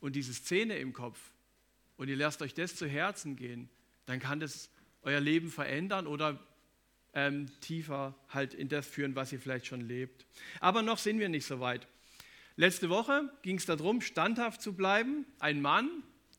und 0.00 0.16
diese 0.16 0.34
Szene 0.34 0.78
im 0.78 0.92
Kopf 0.92 1.18
und 1.96 2.08
ihr 2.08 2.16
lasst 2.16 2.42
euch 2.42 2.54
das 2.54 2.76
zu 2.76 2.86
Herzen 2.86 3.36
gehen, 3.36 3.68
dann 4.06 4.20
kann 4.20 4.40
das 4.40 4.70
euer 5.02 5.20
Leben 5.20 5.50
verändern 5.50 6.06
oder 6.06 6.38
ähm, 7.14 7.46
tiefer 7.60 8.14
halt 8.28 8.54
in 8.54 8.68
das 8.68 8.86
führen, 8.86 9.14
was 9.14 9.32
ihr 9.32 9.40
vielleicht 9.40 9.66
schon 9.66 9.80
lebt. 9.80 10.26
Aber 10.60 10.82
noch 10.82 10.98
sind 10.98 11.18
wir 11.18 11.28
nicht 11.28 11.46
so 11.46 11.60
weit. 11.60 11.86
Letzte 12.56 12.88
Woche 12.88 13.30
ging 13.42 13.56
es 13.56 13.66
darum, 13.66 14.00
standhaft 14.00 14.62
zu 14.62 14.74
bleiben. 14.74 15.26
Ein 15.38 15.60
Mann, 15.60 15.88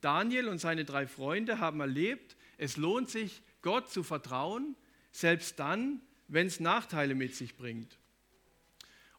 Daniel 0.02 0.48
und 0.48 0.60
seine 0.60 0.86
drei 0.86 1.08
Freunde 1.08 1.60
haben 1.60 1.80
erlebt, 1.80 2.36
es 2.58 2.78
lohnt 2.78 3.10
sich, 3.10 3.42
Gott 3.62 3.90
zu 3.90 4.04
vertrauen, 4.04 4.76
selbst 5.12 5.60
dann, 5.60 6.02
wenn 6.28 6.48
es 6.48 6.60
Nachteile 6.60 7.16
mit 7.16 7.36
sich 7.36 7.58
bringt. 7.58 7.98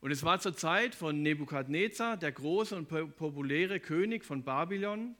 Und 0.00 0.10
es 0.10 0.22
war 0.22 0.40
zur 0.40 0.56
Zeit 0.56 0.94
von 0.94 1.22
Nebukadnezar, 1.22 2.16
der 2.16 2.32
große 2.32 2.76
und 2.76 2.88
populäre 3.16 3.80
König 3.80 4.24
von 4.24 4.44
Babylon. 4.44 5.14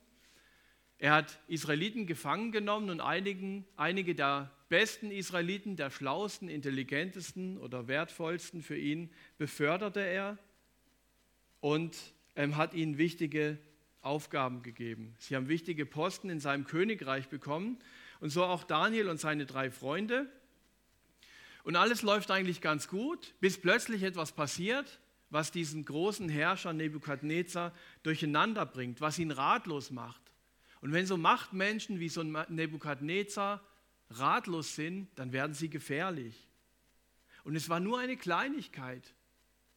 Er 0.99 1.13
hat 1.13 1.39
Israeliten 1.49 2.07
gefangen 2.07 2.53
genommen 2.53 2.91
und 2.91 3.01
einigen, 3.01 3.67
einige 3.77 4.15
der 4.15 4.51
besten 4.69 5.11
Israeliten, 5.11 5.77
der 5.77 5.91
schlauesten, 5.91 6.49
intelligentesten 6.49 7.59
oder 7.59 7.89
wertvollsten 7.89 8.63
für 8.63 8.77
ihn, 8.77 9.11
beförderte 9.39 10.01
er 10.01 10.39
und 11.61 11.97
ähm, 12.35 12.57
hat 12.57 12.75
ihnen 12.75 12.99
wichtige 12.99 13.59
Aufgaben 14.01 14.63
gegeben. 14.63 15.15
Sie 15.19 15.37
haben 15.37 15.49
wichtige 15.49 15.85
Posten 15.85 16.31
in 16.31 16.41
seinem 16.41 16.65
Königreich 16.65 17.29
bekommen 17.29 17.79
und 18.21 18.31
so 18.31 18.45
auch 18.45 18.65
Daniel 18.65 19.09
und 19.09 19.19
seine 19.19 19.47
drei 19.47 19.71
Freunde. 19.71 20.31
Und 21.67 21.75
alles 21.75 22.03
läuft 22.03 22.31
eigentlich 22.31 22.61
ganz 22.61 22.87
gut, 22.87 23.35
bis 23.41 23.61
plötzlich 23.61 24.05
etwas 24.05 24.31
passiert, 24.31 25.01
was 25.31 25.51
diesen 25.51 25.85
großen 25.85 26.29
Herrscher 26.29 26.73
Nebukadnezar 26.73 27.73
durcheinander 28.05 28.65
bringt, 28.65 29.01
was 29.01 29.19
ihn 29.19 29.33
ratlos 29.33 29.91
macht. 29.91 30.23
Und 30.81 30.93
wenn 30.93 31.07
so 31.07 31.17
Machtmenschen 31.17 31.99
wie 31.99 32.09
so 32.09 32.21
ein 32.21 32.37
Nebukadnezar 32.51 33.67
ratlos 34.11 34.77
sind, 34.77 35.09
dann 35.17 35.33
werden 35.33 35.55
sie 35.55 35.69
gefährlich. 35.69 36.47
Und 37.43 37.57
es 37.57 37.69
war 37.69 37.81
nur 37.81 37.99
eine 37.99 38.17
Kleinigkeit, 38.17 39.13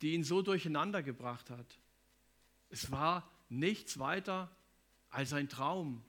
die 0.03 0.13
ihn 0.13 0.23
so 0.23 0.43
durcheinander 0.43 1.01
gebracht 1.01 1.49
hat. 1.49 1.79
Es 2.69 2.91
war 2.91 3.27
nichts 3.49 3.97
weiter 3.97 4.55
als 5.09 5.33
ein 5.33 5.49
Traum. 5.49 6.03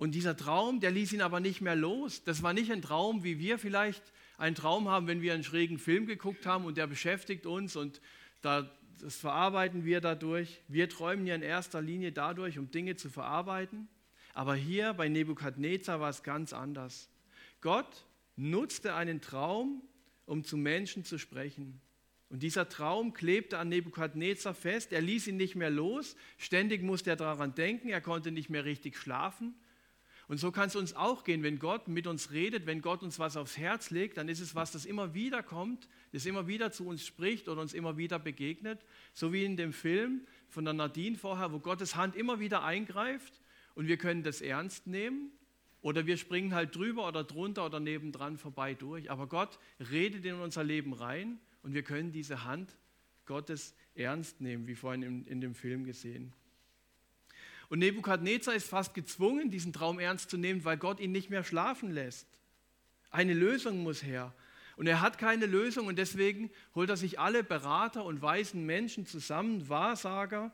Und 0.00 0.12
dieser 0.14 0.34
Traum, 0.34 0.80
der 0.80 0.92
ließ 0.92 1.12
ihn 1.12 1.20
aber 1.20 1.40
nicht 1.40 1.60
mehr 1.60 1.76
los. 1.76 2.24
Das 2.24 2.42
war 2.42 2.54
nicht 2.54 2.72
ein 2.72 2.80
Traum, 2.80 3.22
wie 3.22 3.38
wir 3.38 3.58
vielleicht 3.58 4.02
einen 4.38 4.54
Traum 4.54 4.88
haben, 4.88 5.06
wenn 5.06 5.20
wir 5.20 5.34
einen 5.34 5.44
schrägen 5.44 5.78
Film 5.78 6.06
geguckt 6.06 6.46
haben 6.46 6.64
und 6.64 6.78
der 6.78 6.86
beschäftigt 6.86 7.44
uns 7.44 7.76
und 7.76 8.00
da, 8.40 8.74
das 8.98 9.16
verarbeiten 9.16 9.84
wir 9.84 10.00
dadurch. 10.00 10.62
Wir 10.68 10.88
träumen 10.88 11.26
ja 11.26 11.34
in 11.34 11.42
erster 11.42 11.82
Linie 11.82 12.12
dadurch, 12.12 12.58
um 12.58 12.70
Dinge 12.70 12.96
zu 12.96 13.10
verarbeiten. 13.10 13.88
Aber 14.32 14.54
hier 14.54 14.94
bei 14.94 15.10
Nebukadnezar 15.10 16.00
war 16.00 16.08
es 16.08 16.22
ganz 16.22 16.54
anders. 16.54 17.10
Gott 17.60 18.06
nutzte 18.36 18.94
einen 18.94 19.20
Traum, 19.20 19.82
um 20.24 20.44
zu 20.44 20.56
Menschen 20.56 21.04
zu 21.04 21.18
sprechen. 21.18 21.78
Und 22.30 22.42
dieser 22.42 22.70
Traum 22.70 23.12
klebte 23.12 23.58
an 23.58 23.68
Nebukadnezar 23.68 24.54
fest. 24.54 24.94
Er 24.94 25.02
ließ 25.02 25.26
ihn 25.26 25.36
nicht 25.36 25.56
mehr 25.56 25.68
los. 25.68 26.16
Ständig 26.38 26.82
musste 26.82 27.10
er 27.10 27.16
daran 27.16 27.54
denken. 27.54 27.90
Er 27.90 28.00
konnte 28.00 28.30
nicht 28.30 28.48
mehr 28.48 28.64
richtig 28.64 28.96
schlafen. 28.96 29.54
Und 30.30 30.38
so 30.38 30.52
kann 30.52 30.68
es 30.68 30.76
uns 30.76 30.94
auch 30.94 31.24
gehen, 31.24 31.42
wenn 31.42 31.58
Gott 31.58 31.88
mit 31.88 32.06
uns 32.06 32.30
redet, 32.30 32.64
wenn 32.64 32.82
Gott 32.82 33.02
uns 33.02 33.18
was 33.18 33.36
aufs 33.36 33.58
Herz 33.58 33.90
legt, 33.90 34.16
dann 34.16 34.28
ist 34.28 34.38
es 34.38 34.54
was, 34.54 34.70
das 34.70 34.86
immer 34.86 35.12
wieder 35.12 35.42
kommt, 35.42 35.88
das 36.12 36.24
immer 36.24 36.46
wieder 36.46 36.70
zu 36.70 36.86
uns 36.86 37.04
spricht 37.04 37.48
oder 37.48 37.60
uns 37.60 37.74
immer 37.74 37.96
wieder 37.96 38.20
begegnet. 38.20 38.86
So 39.12 39.32
wie 39.32 39.44
in 39.44 39.56
dem 39.56 39.72
Film 39.72 40.24
von 40.48 40.64
der 40.64 40.72
Nadine 40.72 41.18
vorher, 41.18 41.50
wo 41.50 41.58
Gottes 41.58 41.96
Hand 41.96 42.14
immer 42.14 42.38
wieder 42.38 42.62
eingreift 42.62 43.40
und 43.74 43.88
wir 43.88 43.96
können 43.96 44.22
das 44.22 44.40
ernst 44.40 44.86
nehmen 44.86 45.32
oder 45.80 46.06
wir 46.06 46.16
springen 46.16 46.54
halt 46.54 46.76
drüber 46.76 47.08
oder 47.08 47.24
drunter 47.24 47.66
oder 47.66 47.80
nebendran 47.80 48.38
vorbei 48.38 48.74
durch. 48.74 49.10
Aber 49.10 49.26
Gott 49.26 49.58
redet 49.90 50.24
in 50.24 50.34
unser 50.34 50.62
Leben 50.62 50.92
rein 50.92 51.40
und 51.64 51.74
wir 51.74 51.82
können 51.82 52.12
diese 52.12 52.44
Hand 52.44 52.76
Gottes 53.26 53.74
ernst 53.96 54.40
nehmen, 54.40 54.68
wie 54.68 54.76
vorhin 54.76 55.02
in, 55.02 55.26
in 55.26 55.40
dem 55.40 55.56
Film 55.56 55.82
gesehen. 55.82 56.32
Und 57.70 57.78
Nebukadnezar 57.78 58.52
ist 58.52 58.68
fast 58.68 58.94
gezwungen, 58.94 59.50
diesen 59.50 59.72
Traum 59.72 60.00
ernst 60.00 60.28
zu 60.28 60.36
nehmen, 60.36 60.64
weil 60.64 60.76
Gott 60.76 60.98
ihn 60.98 61.12
nicht 61.12 61.30
mehr 61.30 61.44
schlafen 61.44 61.92
lässt. 61.92 62.26
Eine 63.10 63.32
Lösung 63.32 63.84
muss 63.84 64.02
her. 64.02 64.34
Und 64.76 64.88
er 64.88 65.00
hat 65.00 65.18
keine 65.18 65.46
Lösung 65.46 65.86
und 65.86 65.96
deswegen 65.96 66.50
holt 66.74 66.90
er 66.90 66.96
sich 66.96 67.20
alle 67.20 67.44
Berater 67.44 68.04
und 68.04 68.22
weisen 68.22 68.66
Menschen 68.66 69.06
zusammen, 69.06 69.68
Wahrsager, 69.68 70.52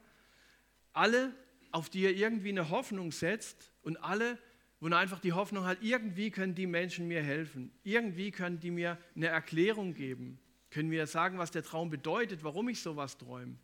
alle, 0.92 1.34
auf 1.72 1.88
die 1.88 2.04
er 2.04 2.12
irgendwie 2.12 2.50
eine 2.50 2.68
Hoffnung 2.68 3.12
setzt 3.12 3.72
und 3.82 3.96
alle, 3.96 4.38
wo 4.80 4.88
er 4.88 4.98
einfach 4.98 5.20
die 5.20 5.32
Hoffnung 5.32 5.64
hat, 5.64 5.78
irgendwie 5.80 6.30
können 6.30 6.54
die 6.54 6.66
Menschen 6.66 7.08
mir 7.08 7.22
helfen, 7.22 7.72
irgendwie 7.82 8.30
können 8.30 8.60
die 8.60 8.70
mir 8.70 8.98
eine 9.14 9.28
Erklärung 9.28 9.94
geben, 9.94 10.38
können 10.70 10.90
mir 10.90 11.06
sagen, 11.06 11.38
was 11.38 11.50
der 11.50 11.62
Traum 11.62 11.88
bedeutet, 11.88 12.44
warum 12.44 12.68
ich 12.68 12.82
sowas 12.82 13.16
träume. 13.16 13.56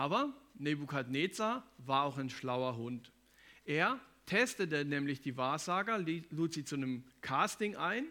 Aber 0.00 0.32
Nebukadnezar 0.54 1.62
war 1.76 2.04
auch 2.04 2.16
ein 2.16 2.30
schlauer 2.30 2.78
Hund. 2.78 3.12
Er 3.66 4.00
testete 4.24 4.86
nämlich 4.86 5.20
die 5.20 5.36
Wahrsager, 5.36 5.98
lud 5.98 6.54
sie 6.54 6.64
zu 6.64 6.76
einem 6.76 7.04
Casting 7.20 7.76
ein 7.76 8.06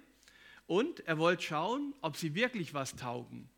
und 0.68 1.00
er 1.08 1.18
wollte 1.18 1.42
schauen, 1.42 1.96
ob 2.02 2.16
sie 2.16 2.36
wirklich 2.36 2.76
was 2.76 2.96
taugen. 2.96 3.50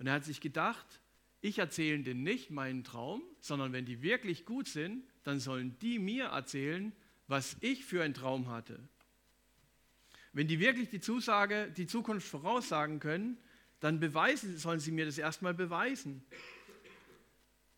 Und 0.00 0.08
er 0.08 0.14
hat 0.14 0.24
sich 0.24 0.40
gedacht, 0.40 1.00
ich 1.40 1.60
erzähle 1.60 2.02
denen 2.02 2.24
nicht 2.24 2.50
meinen 2.50 2.82
Traum, 2.82 3.22
sondern 3.38 3.72
wenn 3.72 3.84
die 3.84 4.02
wirklich 4.02 4.44
gut 4.44 4.66
sind, 4.66 5.04
dann 5.22 5.38
sollen 5.38 5.78
die 5.78 6.00
mir 6.00 6.24
erzählen, 6.24 6.92
was 7.28 7.56
ich 7.60 7.84
für 7.84 8.02
einen 8.02 8.12
Traum 8.12 8.48
hatte. 8.48 8.80
Wenn 10.32 10.48
die 10.48 10.58
wirklich 10.58 10.88
die 10.88 11.00
Zusage, 11.00 11.70
die 11.76 11.86
Zukunft 11.86 12.26
voraussagen 12.26 12.98
können, 12.98 13.38
dann 13.78 14.00
beweisen, 14.00 14.58
sollen 14.58 14.80
sie 14.80 14.90
mir 14.90 15.06
das 15.06 15.16
erstmal 15.16 15.54
beweisen. 15.54 16.24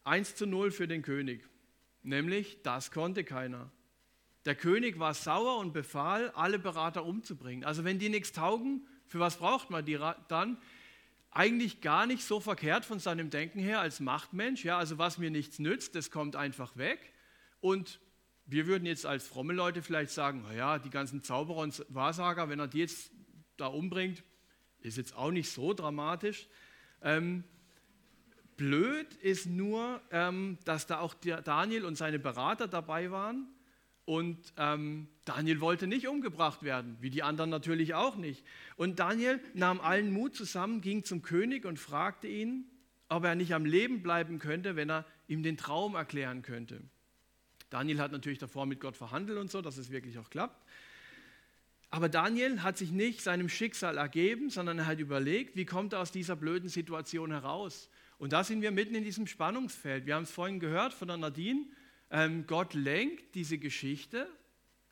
1 0.05 0.35
zu 0.35 0.47
0 0.47 0.71
für 0.71 0.89
den 0.89 1.03
König. 1.03 1.47
Nämlich, 2.03 2.63
das 2.63 2.91
konnte 2.91 3.25
keiner. 3.25 3.71
Der 4.47 4.55
König 4.55 4.99
war 4.99 5.13
sauer 5.13 5.59
und 5.59 5.73
befahl, 5.73 6.31
alle 6.31 6.59
Berater 6.59 7.05
umzubringen. 7.05 7.65
Also 7.65 7.85
wenn 7.85 7.99
die 7.99 8.09
nichts 8.09 8.33
taugen, 8.33 8.87
für 9.07 9.19
was 9.19 9.37
braucht 9.37 9.71
man 9.71 9.85
die 9.85 9.99
dann? 10.29 10.59
Eigentlich 11.31 11.81
gar 11.81 12.07
nicht 12.07 12.25
so 12.25 12.41
verkehrt 12.41 12.85
von 12.85 12.99
seinem 12.99 13.31
Denken 13.31 13.61
her 13.61 13.81
als 13.81 14.01
Machtmensch. 14.01 14.65
Ja, 14.65 14.79
also 14.79 14.99
was 14.99 15.19
mir 15.19 15.31
nichts 15.31 15.59
nützt, 15.59 15.95
das 15.95 16.11
kommt 16.11 16.37
einfach 16.37 16.77
weg. 16.77 17.13
Und 17.61 18.01
wir 18.47 18.67
würden 18.67 18.87
jetzt 18.87 19.07
als 19.07 19.29
fromme 19.29 19.53
Leute 19.53 19.83
vielleicht 19.83 20.11
sagen, 20.11 20.43
naja, 20.43 20.79
die 20.79 20.91
ganzen 20.91 21.23
Zauberer 21.23 21.59
und 21.59 21.85
Wahrsager, 21.89 22.49
wenn 22.49 22.59
er 22.59 22.67
die 22.67 22.79
jetzt 22.79 23.13
da 23.57 23.67
umbringt, 23.67 24.25
ist 24.81 24.97
jetzt 24.97 25.15
auch 25.15 25.31
nicht 25.31 25.51
so 25.51 25.75
dramatisch. 25.75 26.49
Ähm, 27.03 27.45
Blöd 28.61 29.15
ist 29.23 29.47
nur, 29.47 30.03
ähm, 30.11 30.59
dass 30.67 30.87
da 30.87 31.01
auch 31.01 31.15
Daniel 31.15 31.87
und 31.87 31.97
seine 31.97 32.19
Berater 32.19 32.69
dabei 32.69 33.11
waren. 33.11 33.49
Und 34.05 34.37
ähm, 34.59 35.09
Daniel 35.25 35.63
wollte 35.63 35.87
nicht 35.87 36.07
umgebracht 36.07 36.63
werden, 36.63 36.99
wie 37.01 37.09
die 37.09 37.23
anderen 37.23 37.49
natürlich 37.49 37.95
auch 37.95 38.17
nicht. 38.17 38.45
Und 38.77 38.99
Daniel 38.99 39.41
nahm 39.55 39.81
allen 39.81 40.13
Mut 40.13 40.37
zusammen, 40.37 40.83
ging 40.83 41.05
zum 41.05 41.23
König 41.23 41.65
und 41.65 41.79
fragte 41.79 42.29
ihn, 42.29 42.67
ob 43.09 43.25
er 43.25 43.35
nicht 43.35 43.55
am 43.55 43.65
Leben 43.65 44.03
bleiben 44.03 44.39
könnte, 44.39 44.77
wenn 44.77 44.91
er 44.91 45.07
ihm 45.27 45.43
den 45.43 45.57
Traum 45.57 45.95
erklären 45.95 46.43
könnte. 46.43 46.83
Daniel 47.71 47.99
hat 47.99 48.13
natürlich 48.13 48.41
davor 48.41 48.67
mit 48.67 48.79
Gott 48.79 48.95
verhandelt 48.95 49.39
und 49.39 49.51
so, 49.51 49.63
dass 49.63 49.79
es 49.79 49.91
wirklich 49.91 50.19
auch 50.19 50.29
klappt. 50.29 50.67
Aber 51.89 52.11
Daniel 52.11 52.63
hat 52.63 52.77
sich 52.77 52.91
nicht 52.91 53.23
seinem 53.23 53.49
Schicksal 53.49 53.97
ergeben, 53.97 54.51
sondern 54.51 54.81
er 54.81 54.87
hat 54.87 54.99
überlegt, 54.99 55.57
wie 55.57 55.65
kommt 55.65 55.95
er 55.95 56.01
aus 56.01 56.13
dieser 56.13 56.37
blöden 56.37 56.69
Situation 56.69 57.31
heraus. 57.31 57.89
Und 58.21 58.35
da 58.35 58.45
sind 58.45 58.61
wir 58.61 58.71
mitten 58.71 58.95
in 58.95 59.03
diesem 59.03 59.27
Spannungsfeld. 59.27 60.05
Wir 60.05 60.15
haben 60.15 60.25
es 60.25 60.31
vorhin 60.31 60.61
gehört 60.61 60.93
von 60.93 61.09
der 61.09 61.17
Nadine. 61.17 61.65
Ähm, 62.11 62.47
Gott 62.47 62.75
lenkt 62.75 63.35
diese 63.35 63.57
Geschichte 63.57 64.29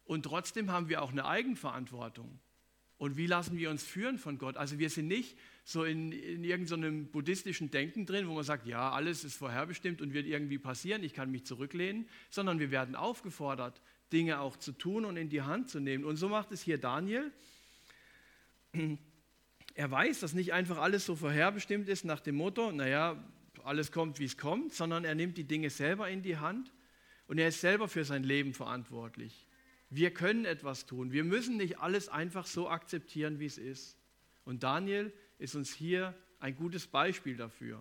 und 0.07 0.23
trotzdem 0.23 0.73
haben 0.73 0.89
wir 0.89 1.03
auch 1.03 1.13
eine 1.13 1.27
Eigenverantwortung. 1.27 2.39
Und 2.97 3.19
wie 3.19 3.27
lassen 3.27 3.59
wir 3.59 3.69
uns 3.69 3.85
führen 3.85 4.17
von 4.17 4.39
Gott? 4.39 4.57
Also 4.57 4.79
wir 4.79 4.89
sind 4.89 5.09
nicht 5.09 5.37
so 5.63 5.85
in, 5.85 6.11
in 6.11 6.43
irgendeinem 6.43 7.09
buddhistischen 7.09 7.71
Denken 7.71 8.07
drin, 8.07 8.29
wo 8.29 8.35
man 8.35 8.45
sagt, 8.45 8.67
ja, 8.67 8.93
alles 8.93 9.25
ist 9.25 9.37
vorherbestimmt 9.37 10.01
und 10.01 10.15
wird 10.15 10.25
irgendwie 10.25 10.59
passieren, 10.59 11.05
ich 11.05 11.13
kann 11.13 11.31
mich 11.31 11.45
zurücklehnen, 11.45 12.09
sondern 12.31 12.61
wir 12.61 12.71
werden 12.71 12.97
aufgefordert, 12.97 13.83
Dinge 14.11 14.41
auch 14.41 14.57
zu 14.57 14.73
tun 14.73 15.05
und 15.05 15.19
in 15.19 15.29
die 15.29 15.43
Hand 15.43 15.69
zu 15.69 15.81
nehmen. 15.81 16.05
Und 16.05 16.17
so 16.17 16.31
macht 16.31 16.51
es 16.51 16.63
hier 16.63 16.79
Daniel 16.79 17.31
er 19.79 19.93
weiß, 19.93 20.19
dass 20.19 20.33
nicht 20.33 20.53
einfach 20.53 20.79
alles 20.79 21.07
so 21.07 21.15
vorherbestimmt 21.15 21.89
ist 21.89 22.05
nach 22.05 22.19
dem 22.19 22.35
Motto, 22.35 22.73
naja, 22.73 23.17
alles 23.63 23.93
kommt, 23.93 24.19
wie 24.19 24.25
es 24.25 24.37
kommt, 24.37 24.75
sondern 24.75 25.05
er 25.05 25.15
nimmt 25.15 25.39
die 25.39 25.45
Dinge 25.45 25.71
selber 25.71 26.11
in 26.11 26.21
die 26.21 26.37
Hand 26.37 26.73
und 27.29 27.39
er 27.39 27.47
ist 27.47 27.61
selber 27.61 27.87
für 27.87 28.05
sein 28.05 28.25
Leben 28.25 28.55
verantwortlich. 28.55 29.47
Wir 29.89 30.13
können 30.13 30.47
etwas 30.47 30.87
tun. 30.87 31.13
Wir 31.13 31.23
müssen 31.23 31.59
nicht 31.59 31.79
alles 31.79 32.09
einfach 32.09 32.45
so 32.45 32.69
akzeptieren, 32.69 33.39
wie 33.39 33.47
es 33.47 33.57
ist. 33.57 33.97
Und 34.45 34.65
Daniel 34.65 35.13
ist 35.39 35.55
uns 35.55 35.73
hier 35.73 36.13
ein 36.41 36.57
gutes 36.57 36.89
Beispiel 36.89 37.37
dafür. 37.37 37.81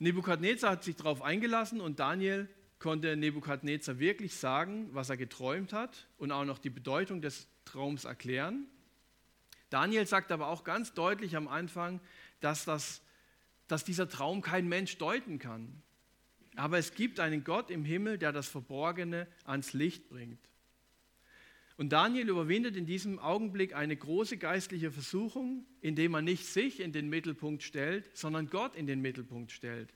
Nebukadnezar 0.00 0.72
hat 0.72 0.82
sich 0.82 0.96
darauf 0.96 1.22
eingelassen 1.22 1.80
und 1.80 2.00
Daniel 2.00 2.48
konnte 2.80 3.16
Nebukadnezar 3.16 4.00
wirklich 4.00 4.34
sagen, 4.34 4.88
was 4.90 5.08
er 5.08 5.16
geträumt 5.16 5.72
hat 5.72 6.08
und 6.18 6.32
auch 6.32 6.44
noch 6.44 6.58
die 6.58 6.70
Bedeutung 6.70 7.22
des 7.22 7.46
Traums 7.66 8.04
erklären. 8.04 8.66
Daniel 9.68 10.06
sagt 10.06 10.32
aber 10.32 10.48
auch 10.48 10.64
ganz 10.64 10.94
deutlich 10.94 11.36
am 11.36 11.48
Anfang, 11.48 12.00
dass, 12.40 12.64
das, 12.64 13.02
dass 13.68 13.84
dieser 13.84 14.08
Traum 14.08 14.40
kein 14.40 14.68
Mensch 14.68 14.96
deuten 14.96 15.38
kann. 15.38 15.82
Aber 16.54 16.78
es 16.78 16.94
gibt 16.94 17.20
einen 17.20 17.44
Gott 17.44 17.70
im 17.70 17.84
Himmel, 17.84 18.16
der 18.16 18.32
das 18.32 18.48
Verborgene 18.48 19.26
ans 19.44 19.74
Licht 19.74 20.08
bringt. 20.08 20.40
Und 21.76 21.90
Daniel 21.90 22.30
überwindet 22.30 22.74
in 22.74 22.86
diesem 22.86 23.18
Augenblick 23.18 23.74
eine 23.74 23.94
große 23.94 24.38
geistliche 24.38 24.90
Versuchung, 24.90 25.66
indem 25.82 26.14
er 26.14 26.22
nicht 26.22 26.46
sich 26.46 26.80
in 26.80 26.92
den 26.92 27.10
Mittelpunkt 27.10 27.62
stellt, 27.62 28.08
sondern 28.16 28.48
Gott 28.48 28.74
in 28.74 28.86
den 28.86 29.02
Mittelpunkt 29.02 29.52
stellt. 29.52 29.92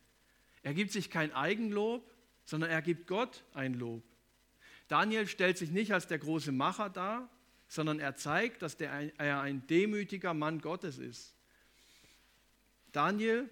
Er 0.62 0.74
gibt 0.74 0.92
sich 0.92 1.08
kein 1.08 1.32
Eigenlob, 1.32 2.06
sondern 2.44 2.68
er 2.68 2.82
gibt 2.82 3.06
Gott 3.06 3.44
ein 3.54 3.72
Lob. 3.74 4.02
Daniel 4.88 5.26
stellt 5.26 5.56
sich 5.56 5.70
nicht 5.70 5.94
als 5.94 6.06
der 6.06 6.18
große 6.18 6.52
Macher 6.52 6.90
dar, 6.90 7.30
sondern 7.70 8.00
er 8.00 8.16
zeigt, 8.16 8.62
dass 8.62 8.76
der, 8.76 9.16
er 9.16 9.40
ein 9.42 9.64
demütiger 9.68 10.34
Mann 10.34 10.60
Gottes 10.60 10.98
ist. 10.98 11.36
Daniel 12.90 13.48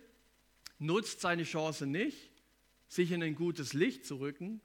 nutzt 0.81 1.21
seine 1.21 1.45
Chance 1.45 1.87
nicht, 1.87 2.29
sich 2.89 3.13
in 3.13 3.23
ein 3.23 3.37
gutes 3.37 3.75
Licht 3.75 4.05
zu 4.05 4.17
rücken, 4.17 4.61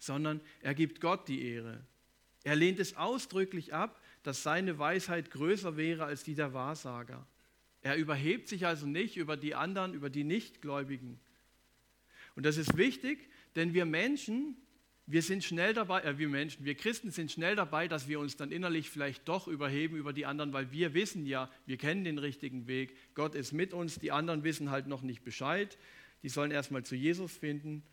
sondern 0.00 0.40
er 0.60 0.74
gibt 0.74 1.00
Gott 1.00 1.28
die 1.28 1.46
Ehre. 1.46 1.86
Er 2.42 2.56
lehnt 2.56 2.80
es 2.80 2.96
ausdrücklich 2.96 3.72
ab, 3.72 4.02
dass 4.24 4.42
seine 4.42 4.76
Weisheit 4.76 5.30
größer 5.30 5.76
wäre 5.76 6.04
als 6.04 6.24
die 6.24 6.34
der 6.34 6.52
Wahrsager. 6.52 7.24
Er 7.82 7.94
überhebt 7.94 8.48
sich 8.48 8.66
also 8.66 8.88
nicht 8.88 9.16
über 9.16 9.36
die 9.36 9.54
anderen, 9.54 9.94
über 9.94 10.10
die 10.10 10.24
Nichtgläubigen. 10.24 11.20
Und 12.34 12.44
das 12.44 12.56
ist 12.56 12.76
wichtig, 12.76 13.30
denn 13.54 13.72
wir 13.72 13.84
Menschen, 13.84 14.56
wir 15.06 15.22
sind 15.22 15.44
schnell 15.44 15.72
dabei, 15.72 16.02
äh, 16.02 16.18
wir 16.18 16.28
Menschen, 16.28 16.64
wir 16.64 16.74
Christen 16.74 17.10
sind 17.10 17.30
schnell 17.30 17.54
dabei, 17.54 17.86
dass 17.86 18.08
wir 18.08 18.18
uns 18.18 18.36
dann 18.36 18.50
innerlich 18.50 18.90
vielleicht 18.90 19.28
doch 19.28 19.46
überheben 19.46 19.96
über 19.96 20.12
die 20.12 20.26
anderen, 20.26 20.52
weil 20.52 20.72
wir 20.72 20.94
wissen 20.94 21.26
ja, 21.26 21.48
wir 21.64 21.76
kennen 21.76 22.04
den 22.04 22.18
richtigen 22.18 22.66
Weg, 22.66 22.96
Gott 23.14 23.34
ist 23.34 23.52
mit 23.52 23.72
uns, 23.72 23.98
die 23.98 24.10
anderen 24.10 24.42
wissen 24.42 24.70
halt 24.70 24.88
noch 24.88 25.02
nicht 25.02 25.22
Bescheid, 25.22 25.78
die 26.22 26.28
sollen 26.28 26.50
erstmal 26.50 26.84
zu 26.84 26.96
Jesus 26.96 27.36
finden 27.36 27.84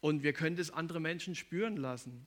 und 0.00 0.22
wir 0.22 0.34
können 0.34 0.56
das 0.56 0.70
andere 0.70 1.00
Menschen 1.00 1.34
spüren 1.34 1.76
lassen. 1.76 2.26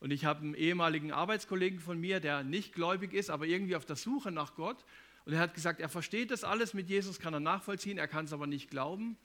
Und 0.00 0.12
ich 0.12 0.24
habe 0.24 0.40
einen 0.40 0.54
ehemaligen 0.54 1.12
Arbeitskollegen 1.12 1.78
von 1.78 2.00
mir, 2.00 2.20
der 2.20 2.44
nicht 2.44 2.72
gläubig 2.72 3.12
ist, 3.12 3.28
aber 3.30 3.46
irgendwie 3.46 3.76
auf 3.76 3.84
der 3.84 3.96
Suche 3.96 4.32
nach 4.32 4.54
Gott. 4.54 4.84
Und 5.24 5.34
er 5.34 5.40
hat 5.40 5.54
gesagt, 5.54 5.80
er 5.80 5.88
versteht 5.88 6.30
das 6.30 6.42
alles 6.42 6.74
mit 6.74 6.88
Jesus, 6.88 7.18
kann 7.18 7.34
er 7.34 7.40
nachvollziehen, 7.40 7.98
er 7.98 8.08
kann 8.08 8.24
es 8.24 8.32
aber 8.32 8.46
nicht 8.46 8.70
glauben. 8.70 9.16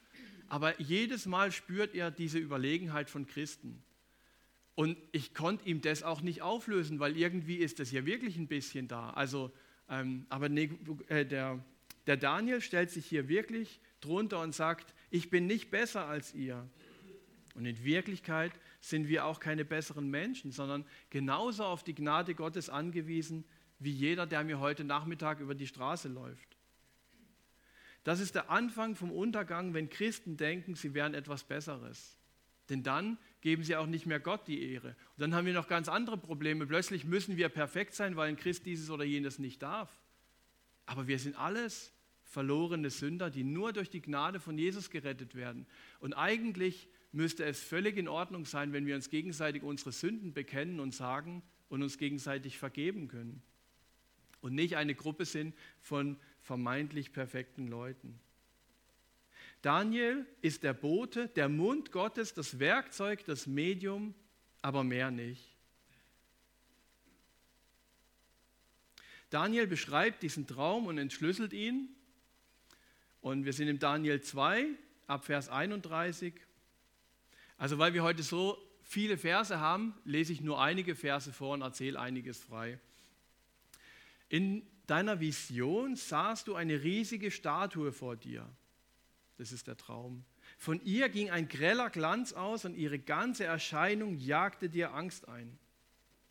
Aber 0.50 0.80
jedes 0.80 1.26
Mal 1.26 1.52
spürt 1.52 1.96
er 1.96 2.12
diese 2.12 2.40
Überlegenheit 2.40 3.10
von 3.10 3.26
Christen. 3.26 3.84
Und 4.78 4.96
ich 5.12 5.34
konnte 5.34 5.68
ihm 5.68 5.82
das 5.82 6.04
auch 6.04 6.22
nicht 6.22 6.44
auflösen, 6.44 7.00
weil 7.00 7.18
irgendwie 7.18 7.56
ist 7.56 7.80
das 7.80 7.92
ja 7.92 8.06
wirklich 8.06 8.38
ein 8.38 8.48
bisschen 8.48 8.88
da. 8.88 9.10
Also, 9.10 9.52
ähm, 9.90 10.28
aber 10.30 10.50
ne, 10.50 10.70
äh, 11.08 11.26
der, 11.26 11.66
der 12.06 12.16
Daniel 12.16 12.62
stellt 12.62 12.92
sich 12.92 13.08
hier 13.08 13.28
wirklich 13.28 13.80
drunter 14.02 14.40
und 14.40 14.54
sagt, 14.54 14.94
ich 15.10 15.32
bin 15.32 15.48
nicht 15.48 15.72
besser 15.72 16.06
als 16.06 16.36
ihr. 16.36 16.70
Und 17.56 17.66
in 17.66 17.84
Wirklichkeit 17.84 18.52
sind 18.80 19.08
wir 19.08 19.26
auch 19.26 19.40
keine 19.40 19.66
besseren 19.66 20.12
Menschen, 20.12 20.52
sondern 20.52 20.86
genauso 21.10 21.64
auf 21.64 21.84
die 21.84 21.96
Gnade 21.96 22.36
Gottes 22.36 22.70
angewiesen 22.70 23.46
wie 23.80 23.90
jeder, 23.90 24.28
der 24.28 24.44
mir 24.44 24.60
heute 24.60 24.84
Nachmittag 24.84 25.40
über 25.40 25.56
die 25.56 25.66
Straße 25.66 26.08
läuft. 26.08 26.56
Das 28.04 28.20
ist 28.20 28.36
der 28.36 28.52
Anfang 28.52 28.96
vom 28.96 29.12
Untergang, 29.12 29.74
wenn 29.74 29.90
Christen 29.90 30.38
denken, 30.38 30.76
sie 30.76 30.94
wären 30.94 31.16
etwas 31.16 31.44
Besseres. 31.46 32.16
Denn 32.70 32.84
dann 32.84 33.18
geben 33.42 33.64
sie 33.64 33.76
auch 33.76 33.86
nicht 33.86 34.06
mehr 34.06 34.20
Gott 34.20 34.48
die 34.48 34.74
Ehre. 34.74 34.90
Und 34.90 35.20
dann 35.22 35.36
haben 35.36 35.46
wir 35.46 35.54
noch 35.54 35.68
ganz 35.68 35.90
andere 35.90 36.18
Probleme. 36.18 36.66
Plötzlich 36.66 37.06
müssen 37.06 37.38
wir 37.38 37.50
perfekt 37.50 37.94
sein, 37.94 38.16
weil 38.16 38.30
ein 38.30 38.38
Christ 38.38 38.66
dieses 38.66 38.90
oder 38.90 39.04
jenes 39.04 39.40
nicht 39.40 39.62
darf. 39.62 39.90
Aber 40.86 41.08
wir 41.08 41.20
sind 41.20 41.38
alles 41.38 41.94
verlorene 42.24 42.90
Sünder, 42.90 43.30
die 43.30 43.44
nur 43.44 43.74
durch 43.74 43.90
die 43.90 44.02
Gnade 44.02 44.40
von 44.40 44.58
Jesus 44.58 44.90
gerettet 44.90 45.36
werden. 45.36 45.66
Und 46.00 46.14
eigentlich 46.14 46.88
müsste 47.12 47.46
es 47.46 47.62
völlig 47.62 47.98
in 47.98 48.08
Ordnung 48.08 48.46
sein, 48.46 48.74
wenn 48.74 48.86
wir 48.86 48.96
uns 48.96 49.10
gegenseitig 49.10 49.64
unsere 49.64 49.92
Sünden 49.92 50.34
bekennen 50.34 50.80
und 50.80 50.94
sagen 50.94 51.42
und 51.70 51.84
uns 51.84 51.98
gegenseitig 51.98 52.58
vergeben 52.58 53.08
können. 53.08 53.42
Und 54.42 54.56
nicht 54.56 54.76
eine 54.78 54.96
Gruppe 54.96 55.26
sind 55.26 55.56
von 55.82 56.18
vermeintlich 56.42 57.12
perfekten 57.12 57.68
Leuten. 57.68 58.20
Daniel 59.62 60.26
ist 60.42 60.64
der 60.64 60.74
Bote, 60.74 61.28
der 61.30 61.50
Mund 61.50 61.92
Gottes, 61.92 62.34
das 62.34 62.60
Werkzeug, 62.60 63.26
das 63.26 63.48
Medium, 63.48 64.14
aber 64.62 64.84
mehr 64.84 65.12
nicht. 65.12 65.58
Daniel 69.30 69.68
beschreibt 69.68 70.24
diesen 70.24 70.48
Traum 70.48 70.86
und 70.86 70.98
entschlüsselt 70.98 71.54
ihn. 71.54 71.90
Und 73.20 73.44
wir 73.46 73.52
sind 73.52 73.68
im 73.68 73.80
Daniel 73.80 74.22
2, 74.22 74.68
ab 75.08 75.26
Vers 75.26 75.50
31. 75.50 76.34
Also 77.58 77.78
weil 77.78 77.94
wir 77.94 78.04
heute 78.04 78.24
so 78.24 78.58
viele 78.84 79.18
Verse 79.18 79.60
haben, 79.60 79.94
lese 80.06 80.32
ich 80.32 80.42
nur 80.42 80.62
einige 80.62 80.96
Verse 80.96 81.34
vor 81.34 81.54
und 81.56 81.62
erzähle 81.62 82.00
einiges 82.00 82.40
frei. 82.40 82.80
In 84.30 84.66
deiner 84.86 85.20
Vision 85.20 85.96
sahst 85.96 86.48
du 86.48 86.56
eine 86.56 86.84
riesige 86.84 87.32
Statue 87.32 87.92
vor 87.92 88.16
dir. 88.16 88.48
Das 89.38 89.52
ist 89.52 89.68
der 89.68 89.78
Traum. 89.78 90.26
Von 90.58 90.82
ihr 90.84 91.10
ging 91.10 91.30
ein 91.30 91.48
greller 91.48 91.90
Glanz 91.90 92.34
aus 92.34 92.66
und 92.66 92.76
ihre 92.76 93.00
ganze 93.00 93.46
Erscheinung 93.46 94.18
jagte 94.18 94.70
dir 94.70 94.94
Angst 94.94 95.28
ein. 95.28 95.58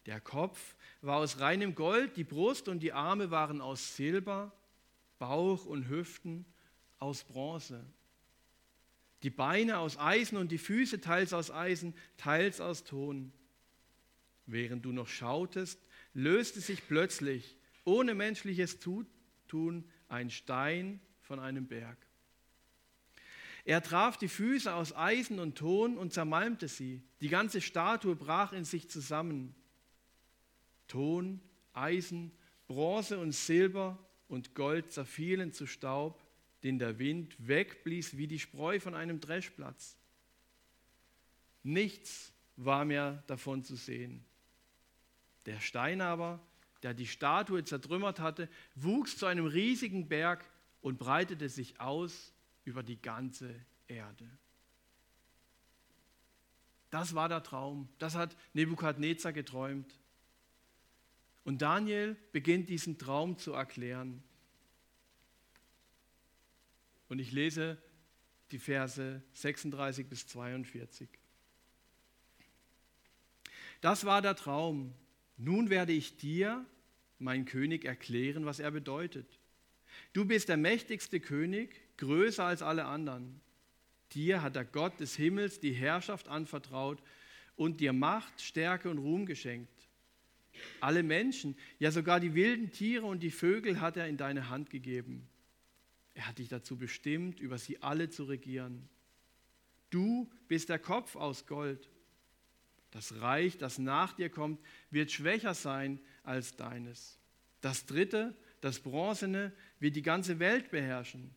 Der 0.06 0.20
Kopf 0.20 0.76
war 1.02 1.18
aus 1.18 1.40
reinem 1.40 1.74
Gold, 1.74 2.16
die 2.16 2.24
Brust 2.24 2.68
und 2.68 2.80
die 2.80 2.92
Arme 2.92 3.30
waren 3.30 3.60
aus 3.60 3.96
Silber, 3.96 4.52
Bauch 5.18 5.66
und 5.66 5.88
Hüften 5.88 6.44
aus 6.98 7.24
Bronze 7.24 7.84
die 9.22 9.30
Beine 9.30 9.78
aus 9.78 9.98
Eisen 9.98 10.36
und 10.38 10.52
die 10.52 10.58
Füße 10.58 11.00
teils 11.00 11.32
aus 11.32 11.50
Eisen, 11.50 11.94
teils 12.16 12.60
aus 12.60 12.84
Ton. 12.84 13.32
Während 14.46 14.84
du 14.84 14.92
noch 14.92 15.08
schautest, 15.08 15.80
löste 16.14 16.60
sich 16.60 16.86
plötzlich, 16.86 17.56
ohne 17.84 18.14
menschliches 18.14 18.78
Zutun, 18.78 19.84
ein 20.08 20.30
Stein 20.30 21.00
von 21.22 21.40
einem 21.40 21.66
Berg. 21.66 21.98
Er 23.66 23.82
traf 23.82 24.16
die 24.16 24.28
Füße 24.28 24.72
aus 24.72 24.94
Eisen 24.94 25.40
und 25.40 25.58
Ton 25.58 25.98
und 25.98 26.12
zermalmte 26.12 26.68
sie. 26.68 27.02
Die 27.20 27.28
ganze 27.28 27.60
Statue 27.60 28.14
brach 28.14 28.52
in 28.52 28.64
sich 28.64 28.88
zusammen. 28.88 29.56
Ton, 30.86 31.40
Eisen, 31.72 32.30
Bronze 32.68 33.18
und 33.18 33.32
Silber 33.32 33.98
und 34.28 34.54
Gold 34.54 34.92
zerfielen 34.92 35.52
zu 35.52 35.66
Staub 35.66 36.22
den 36.62 36.78
der 36.78 37.00
Wind 37.00 37.34
wegblies 37.38 38.16
wie 38.16 38.28
die 38.28 38.38
Spreu 38.38 38.78
von 38.78 38.94
einem 38.94 39.20
Dreschplatz. 39.20 39.96
Nichts 41.64 42.32
war 42.56 42.84
mehr 42.84 43.24
davon 43.26 43.64
zu 43.64 43.74
sehen. 43.74 44.24
Der 45.44 45.60
Stein 45.60 46.00
aber, 46.00 46.40
der 46.84 46.94
die 46.94 47.06
Statue 47.06 47.64
zertrümmert 47.64 48.20
hatte, 48.20 48.48
wuchs 48.76 49.16
zu 49.16 49.26
einem 49.26 49.46
riesigen 49.46 50.08
Berg 50.08 50.48
und 50.80 50.98
breitete 50.98 51.48
sich 51.48 51.80
aus 51.80 52.32
über 52.66 52.82
die 52.82 53.00
ganze 53.00 53.54
Erde. 53.88 54.28
Das 56.90 57.14
war 57.14 57.28
der 57.28 57.42
Traum. 57.42 57.88
Das 57.98 58.14
hat 58.14 58.36
Nebukadnezar 58.52 59.32
geträumt. 59.32 59.98
Und 61.44 61.62
Daniel 61.62 62.16
beginnt 62.32 62.68
diesen 62.68 62.98
Traum 62.98 63.38
zu 63.38 63.52
erklären. 63.52 64.22
Und 67.08 67.20
ich 67.20 67.30
lese 67.30 67.80
die 68.50 68.58
Verse 68.58 69.22
36 69.32 70.08
bis 70.08 70.26
42. 70.26 71.08
Das 73.80 74.04
war 74.04 74.22
der 74.22 74.34
Traum. 74.34 74.92
Nun 75.36 75.70
werde 75.70 75.92
ich 75.92 76.16
dir, 76.16 76.66
mein 77.18 77.44
König, 77.44 77.84
erklären, 77.84 78.44
was 78.44 78.58
er 78.58 78.72
bedeutet. 78.72 79.38
Du 80.12 80.24
bist 80.24 80.48
der 80.48 80.56
mächtigste 80.56 81.20
König, 81.20 81.85
größer 81.98 82.44
als 82.44 82.62
alle 82.62 82.84
anderen. 82.84 83.40
Dir 84.12 84.42
hat 84.42 84.56
der 84.56 84.64
Gott 84.64 85.00
des 85.00 85.16
Himmels 85.16 85.60
die 85.60 85.72
Herrschaft 85.72 86.28
anvertraut 86.28 87.02
und 87.56 87.80
dir 87.80 87.92
Macht, 87.92 88.40
Stärke 88.40 88.88
und 88.90 88.98
Ruhm 88.98 89.26
geschenkt. 89.26 89.88
Alle 90.80 91.02
Menschen, 91.02 91.56
ja 91.78 91.90
sogar 91.90 92.20
die 92.20 92.34
wilden 92.34 92.70
Tiere 92.70 93.04
und 93.04 93.22
die 93.22 93.30
Vögel 93.30 93.80
hat 93.80 93.96
er 93.96 94.08
in 94.08 94.16
deine 94.16 94.48
Hand 94.48 94.70
gegeben. 94.70 95.28
Er 96.14 96.28
hat 96.28 96.38
dich 96.38 96.48
dazu 96.48 96.78
bestimmt, 96.78 97.40
über 97.40 97.58
sie 97.58 97.82
alle 97.82 98.08
zu 98.08 98.24
regieren. 98.24 98.88
Du 99.90 100.30
bist 100.48 100.68
der 100.68 100.78
Kopf 100.78 101.14
aus 101.16 101.46
Gold. 101.46 101.90
Das 102.90 103.20
Reich, 103.20 103.58
das 103.58 103.78
nach 103.78 104.14
dir 104.14 104.30
kommt, 104.30 104.60
wird 104.90 105.12
schwächer 105.12 105.52
sein 105.52 106.00
als 106.22 106.56
deines. 106.56 107.18
Das 107.60 107.84
dritte, 107.84 108.34
das 108.62 108.80
bronzene, 108.80 109.52
wird 109.78 109.96
die 109.96 110.02
ganze 110.02 110.38
Welt 110.38 110.70
beherrschen. 110.70 111.34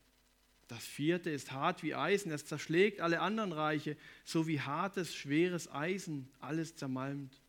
Das 0.69 0.85
vierte 0.85 1.31
ist 1.31 1.51
hart 1.51 1.81
wie 1.81 1.95
Eisen, 1.95 2.31
es 2.31 2.45
zerschlägt 2.45 3.01
alle 3.01 3.21
anderen 3.21 3.53
Reiche, 3.53 3.97
so 4.23 4.45
wie 4.45 4.61
hartes, 4.61 5.15
schweres 5.15 5.69
Eisen, 5.71 6.29
alles 6.39 6.75
zermalmt. 6.75 7.41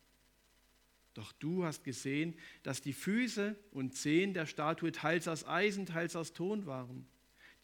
Doch 1.12 1.31
du 1.33 1.65
hast 1.65 1.85
gesehen, 1.85 2.35
dass 2.62 2.81
die 2.81 2.95
Füße 2.95 3.57
und 3.73 3.95
Zehen 3.95 4.33
der 4.33 4.47
Statue 4.47 4.91
teils 4.91 5.29
aus 5.29 5.47
Eisen, 5.47 5.85
teils 5.85 6.17
aus 6.17 6.33
Ton 6.33 6.65
waren. 6.65 7.07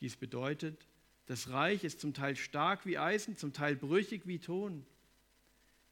Dies 0.02 0.16
bedeutet, 0.16 0.86
das 1.24 1.48
Reich 1.48 1.84
ist 1.84 2.00
zum 2.00 2.12
Teil 2.12 2.36
stark 2.36 2.84
wie 2.84 2.98
Eisen, 2.98 3.38
zum 3.38 3.54
Teil 3.54 3.76
brüchig 3.76 4.26
wie 4.26 4.40
Ton. 4.40 4.84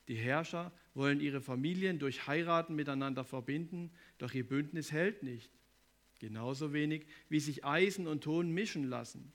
Die 0.09 0.15
Herrscher 0.15 0.73
wollen 0.93 1.21
ihre 1.21 1.41
Familien 1.41 1.99
durch 1.99 2.27
Heiraten 2.27 2.75
miteinander 2.75 3.25
verbinden, 3.25 3.91
doch 4.19 4.35
ihr 4.35 4.47
Bündnis 4.47 4.93
hält 4.93 5.23
nicht. 5.23 5.51
Genauso 6.19 6.75
wenig, 6.75 7.07
wie 7.31 7.41
sich 7.41 7.65
Eisen 7.65 8.07
und 8.07 8.25
Ton 8.25 8.51
mischen 8.51 8.85
lassen. 8.85 9.33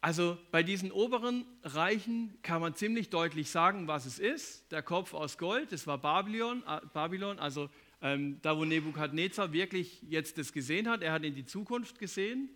Also 0.00 0.38
bei 0.50 0.62
diesen 0.62 0.92
oberen 0.92 1.44
Reichen 1.62 2.38
kann 2.42 2.62
man 2.62 2.74
ziemlich 2.74 3.10
deutlich 3.10 3.50
sagen, 3.50 3.86
was 3.86 4.06
es 4.06 4.18
ist. 4.18 4.72
Der 4.72 4.82
Kopf 4.82 5.12
aus 5.12 5.36
Gold, 5.36 5.72
das 5.72 5.86
war 5.86 5.98
Babylon, 5.98 6.62
äh, 6.66 6.80
Babylon 6.94 7.38
also 7.38 7.68
ähm, 8.02 8.38
da 8.40 8.56
wo 8.56 8.64
Nebukadnezar 8.64 9.52
wirklich 9.52 10.02
jetzt 10.02 10.38
das 10.38 10.52
gesehen 10.52 10.88
hat. 10.88 11.02
Er 11.02 11.12
hat 11.12 11.24
in 11.24 11.34
die 11.34 11.44
Zukunft 11.44 11.98
gesehen. 11.98 12.48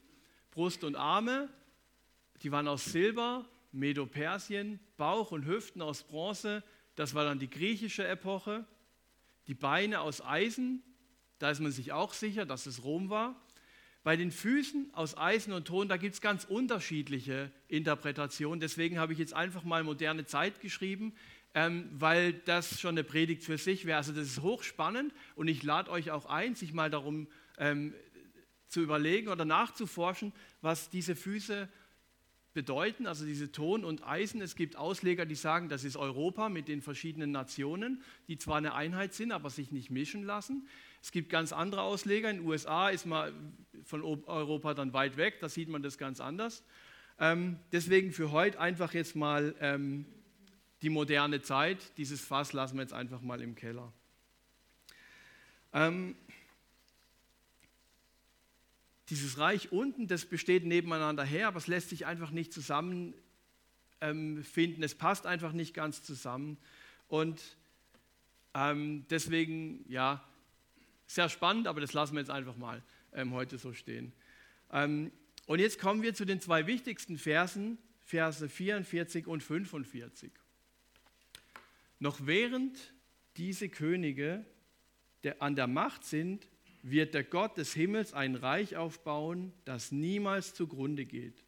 Brust 0.51 0.85
und 0.85 0.97
Arme, 0.97 1.51
die 2.43 2.53
waren 2.53 2.69
aus 2.69 2.85
Silber, 2.85 3.45
Medo-Persien, 3.73 4.79
Bauch 4.97 5.33
und 5.33 5.47
Hüften 5.47 5.83
aus 5.83 6.05
Bronze, 6.05 6.63
das 6.95 7.15
war 7.15 7.25
dann 7.25 7.41
die 7.41 7.51
griechische 7.51 8.07
Epoche. 8.07 8.65
Die 9.49 9.55
Beine 9.55 10.01
aus 10.01 10.25
Eisen, 10.25 10.83
da 11.39 11.51
ist 11.51 11.61
man 11.61 11.73
sich 11.73 11.93
auch 11.93 12.15
sicher, 12.15 12.47
dass 12.47 12.67
es 12.67 12.85
Rom 12.85 13.11
war. 13.11 13.35
Bei 14.05 14.17
den 14.17 14.31
Füßen 14.31 14.91
aus 14.93 15.17
Eisen 15.17 15.55
und 15.55 15.67
Ton, 15.67 15.89
da 15.89 15.97
gibt 15.97 16.15
es 16.15 16.21
ganz 16.21 16.45
unterschiedliche 16.45 17.51
Interpretationen. 17.69 18.61
Deswegen 18.61 18.99
habe 18.99 19.15
ich 19.15 19.19
jetzt 19.19 19.33
einfach 19.33 19.65
mal 19.65 19.83
moderne 19.83 20.27
Zeit 20.27 20.61
geschrieben, 20.61 21.15
ähm, 21.55 21.89
weil 21.91 22.35
das 22.35 22.81
schon 22.81 22.91
eine 22.91 23.03
Predigt 23.03 23.45
für 23.45 23.57
sich 23.57 23.87
wäre. 23.87 23.97
Also 23.97 24.13
das 24.13 24.27
ist 24.27 24.43
hochspannend 24.43 25.15
und 25.37 25.49
ich 25.49 25.63
lade 25.63 25.91
euch 25.91 26.11
auch 26.11 26.27
ein, 26.27 26.55
sich 26.55 26.75
mal 26.75 26.91
darum 26.91 27.29
ähm, 27.57 27.95
zu 28.69 28.83
überlegen 28.83 29.29
oder 29.29 29.47
nachzuforschen, 29.47 30.33
was 30.61 30.91
diese 30.91 31.17
Füße 31.17 31.67
bedeuten, 32.53 33.07
also 33.07 33.25
diese 33.25 33.53
Ton 33.53 33.85
und 33.85 34.07
Eisen. 34.07 34.43
Es 34.43 34.55
gibt 34.55 34.77
Ausleger, 34.77 35.25
die 35.25 35.35
sagen, 35.35 35.71
das 35.71 35.83
ist 35.83 35.97
Europa 35.97 36.51
mit 36.51 36.69
den 36.69 36.83
verschiedenen 36.83 37.33
Nationen, 37.33 38.03
die 38.29 38.37
zwar 38.37 38.59
eine 38.59 38.75
Einheit 38.75 39.15
sind, 39.15 39.33
aber 39.33 39.49
sich 39.49 39.73
nicht 39.73 39.91
mischen 39.91 40.25
lassen. 40.25 40.69
Es 41.05 41.13
gibt 41.13 41.29
ganz 41.29 41.53
andere 41.53 41.83
Ausleger. 41.83 42.31
In 42.31 42.39
den 42.39 42.47
USA 42.47 42.89
ist 42.89 43.05
man 43.05 43.55
von 43.85 44.03
Europa 44.03 44.73
dann 44.73 44.95
weit 44.95 45.19
weg, 45.19 45.39
da 45.39 45.51
sieht 45.51 45.69
man 45.69 45.83
das 45.83 45.99
ganz 45.99 46.19
anders. 46.19 46.65
Ähm, 47.21 47.59
deswegen 47.73 48.11
für 48.11 48.31
heute 48.31 48.59
einfach 48.59 48.95
jetzt 48.95 49.15
mal 49.15 49.55
ähm, 49.61 50.07
die 50.81 50.89
moderne 50.89 51.43
Zeit. 51.43 51.93
Dieses 51.99 52.23
Fass 52.23 52.55
lassen 52.55 52.77
wir 52.77 52.81
jetzt 52.81 52.95
einfach 52.95 53.21
mal 53.21 53.43
im 53.43 53.55
Keller. 53.55 53.93
Ähm, 55.75 56.17
dieses 59.11 59.37
Reich 59.37 59.73
unten, 59.73 60.07
das 60.07 60.25
besteht 60.25 60.65
nebeneinander 60.65 61.23
her, 61.23 61.49
aber 61.49 61.59
es 61.59 61.67
lässt 61.67 61.91
sich 61.91 62.07
einfach 62.07 62.31
nicht 62.31 62.51
zusammenfinden. 62.51 63.13
es 64.83 64.95
passt 64.95 65.27
einfach 65.27 65.53
nicht 65.53 65.75
ganz 65.75 66.03
zusammen. 66.03 66.57
Und 67.09 67.43
ähm, 68.55 69.05
deswegen, 69.11 69.85
ja, 69.87 70.25
sehr 71.15 71.29
spannend, 71.29 71.69
aber 71.69 71.81
das 71.81 71.93
lassen 71.93 72.15
wir 72.15 72.21
jetzt 72.21 72.31
einfach 72.31 72.57
mal 72.57 72.83
ähm, 73.13 73.33
heute 73.33 73.59
so 73.59 73.73
stehen. 73.73 74.13
Ähm, 74.73 75.13
und 75.47 75.61
jetzt 75.61 75.79
kommen 75.79 76.03
wir 76.03 76.15
zu 76.15 76.25
den 76.25 76.41
zwei 76.41 76.67
wichtigsten 76.67 77.19
Versen, 77.19 77.79
Verse 78.05 78.49
44 78.49 79.27
und 79.27 79.43
45. 79.43 80.33
Noch 82.01 82.27
während 82.27 82.93
diese 83.37 83.69
Könige 83.69 84.45
der 85.23 85.41
an 85.41 85.57
der 85.57 85.67
Macht 85.67 86.05
sind, 86.05 86.49
wird 86.83 87.15
der 87.15 87.25
Gott 87.25 87.57
des 87.57 87.73
Himmels 87.73 88.13
ein 88.13 88.35
Reich 88.35 88.77
aufbauen, 88.77 89.55
das 89.65 89.91
niemals 89.91 90.53
zugrunde 90.53 91.07
geht. 91.07 91.45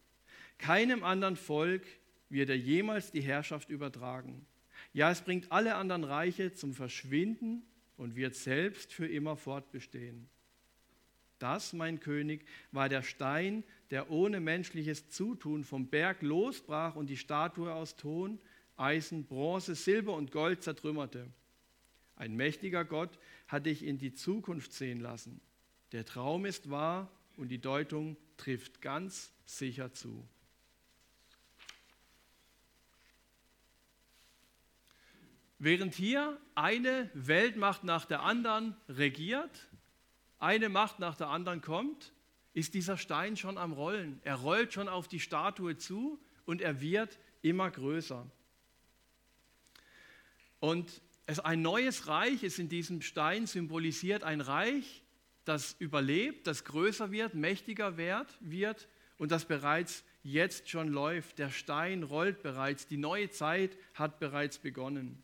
Keinem 0.57 1.03
anderen 1.03 1.35
Volk 1.35 1.85
wird 2.29 2.49
er 2.49 2.57
jemals 2.57 3.11
die 3.11 3.21
Herrschaft 3.21 3.69
übertragen. 3.69 4.47
Ja, 4.93 5.11
es 5.11 5.21
bringt 5.21 5.51
alle 5.51 5.75
anderen 5.75 6.03
Reiche 6.03 6.53
zum 6.53 6.73
Verschwinden 6.73 7.63
und 7.97 8.15
wird 8.15 8.35
selbst 8.35 8.93
für 8.93 9.07
immer 9.07 9.35
fortbestehen. 9.35 10.29
Das, 11.39 11.73
mein 11.73 11.99
König, 11.99 12.45
war 12.71 12.89
der 12.89 13.03
Stein, 13.03 13.63
der 13.91 14.09
ohne 14.09 14.39
menschliches 14.39 15.09
Zutun 15.09 15.63
vom 15.63 15.87
Berg 15.87 16.21
losbrach 16.21 16.95
und 16.95 17.07
die 17.07 17.17
Statue 17.17 17.73
aus 17.73 17.95
Ton, 17.95 18.39
Eisen, 18.75 19.25
Bronze, 19.25 19.75
Silber 19.75 20.13
und 20.13 20.31
Gold 20.31 20.63
zertrümmerte. 20.63 21.27
Ein 22.15 22.35
mächtiger 22.35 22.85
Gott 22.85 23.17
hat 23.47 23.65
dich 23.65 23.83
in 23.83 23.97
die 23.97 24.13
Zukunft 24.13 24.73
sehen 24.73 24.99
lassen. 24.99 25.39
Der 25.91 26.05
Traum 26.05 26.45
ist 26.45 26.69
wahr 26.69 27.11
und 27.37 27.49
die 27.49 27.61
Deutung 27.61 28.17
trifft 28.37 28.81
ganz 28.81 29.31
sicher 29.45 29.93
zu. 29.93 30.27
Während 35.59 35.95
hier 35.95 36.39
eine 36.53 37.09
Weltmacht 37.13 37.83
nach 37.83 38.05
der 38.05 38.21
anderen 38.21 38.75
regiert, 38.87 39.69
eine 40.39 40.69
Macht 40.69 40.99
nach 40.99 41.15
der 41.15 41.29
anderen 41.29 41.61
kommt, 41.61 42.13
ist 42.53 42.73
dieser 42.73 42.97
Stein 42.97 43.37
schon 43.37 43.57
am 43.57 43.73
Rollen. 43.73 44.19
Er 44.23 44.35
rollt 44.35 44.73
schon 44.73 44.87
auf 44.87 45.07
die 45.07 45.19
Statue 45.19 45.77
zu 45.77 46.19
und 46.45 46.61
er 46.61 46.79
wird 46.81 47.19
immer 47.41 47.71
größer. 47.71 48.29
Und 50.59 51.01
es 51.25 51.39
ein 51.39 51.61
neues 51.61 52.07
Reich 52.07 52.43
ist 52.43 52.59
in 52.59 52.69
diesem 52.69 53.01
Stein 53.01 53.47
symbolisiert 53.47 54.23
ein 54.23 54.41
Reich, 54.41 55.03
das 55.43 55.75
überlebt, 55.79 56.45
das 56.47 56.65
größer 56.65 57.11
wird, 57.11 57.33
mächtiger 57.33 57.97
wird 57.97 58.87
und 59.17 59.31
das 59.31 59.45
bereits 59.45 60.03
jetzt 60.23 60.69
schon 60.69 60.89
läuft. 60.89 61.39
Der 61.39 61.49
Stein 61.49 62.03
rollt 62.03 62.43
bereits, 62.43 62.87
die 62.87 62.97
neue 62.97 63.29
Zeit 63.29 63.77
hat 63.93 64.19
bereits 64.19 64.59
begonnen. 64.59 65.23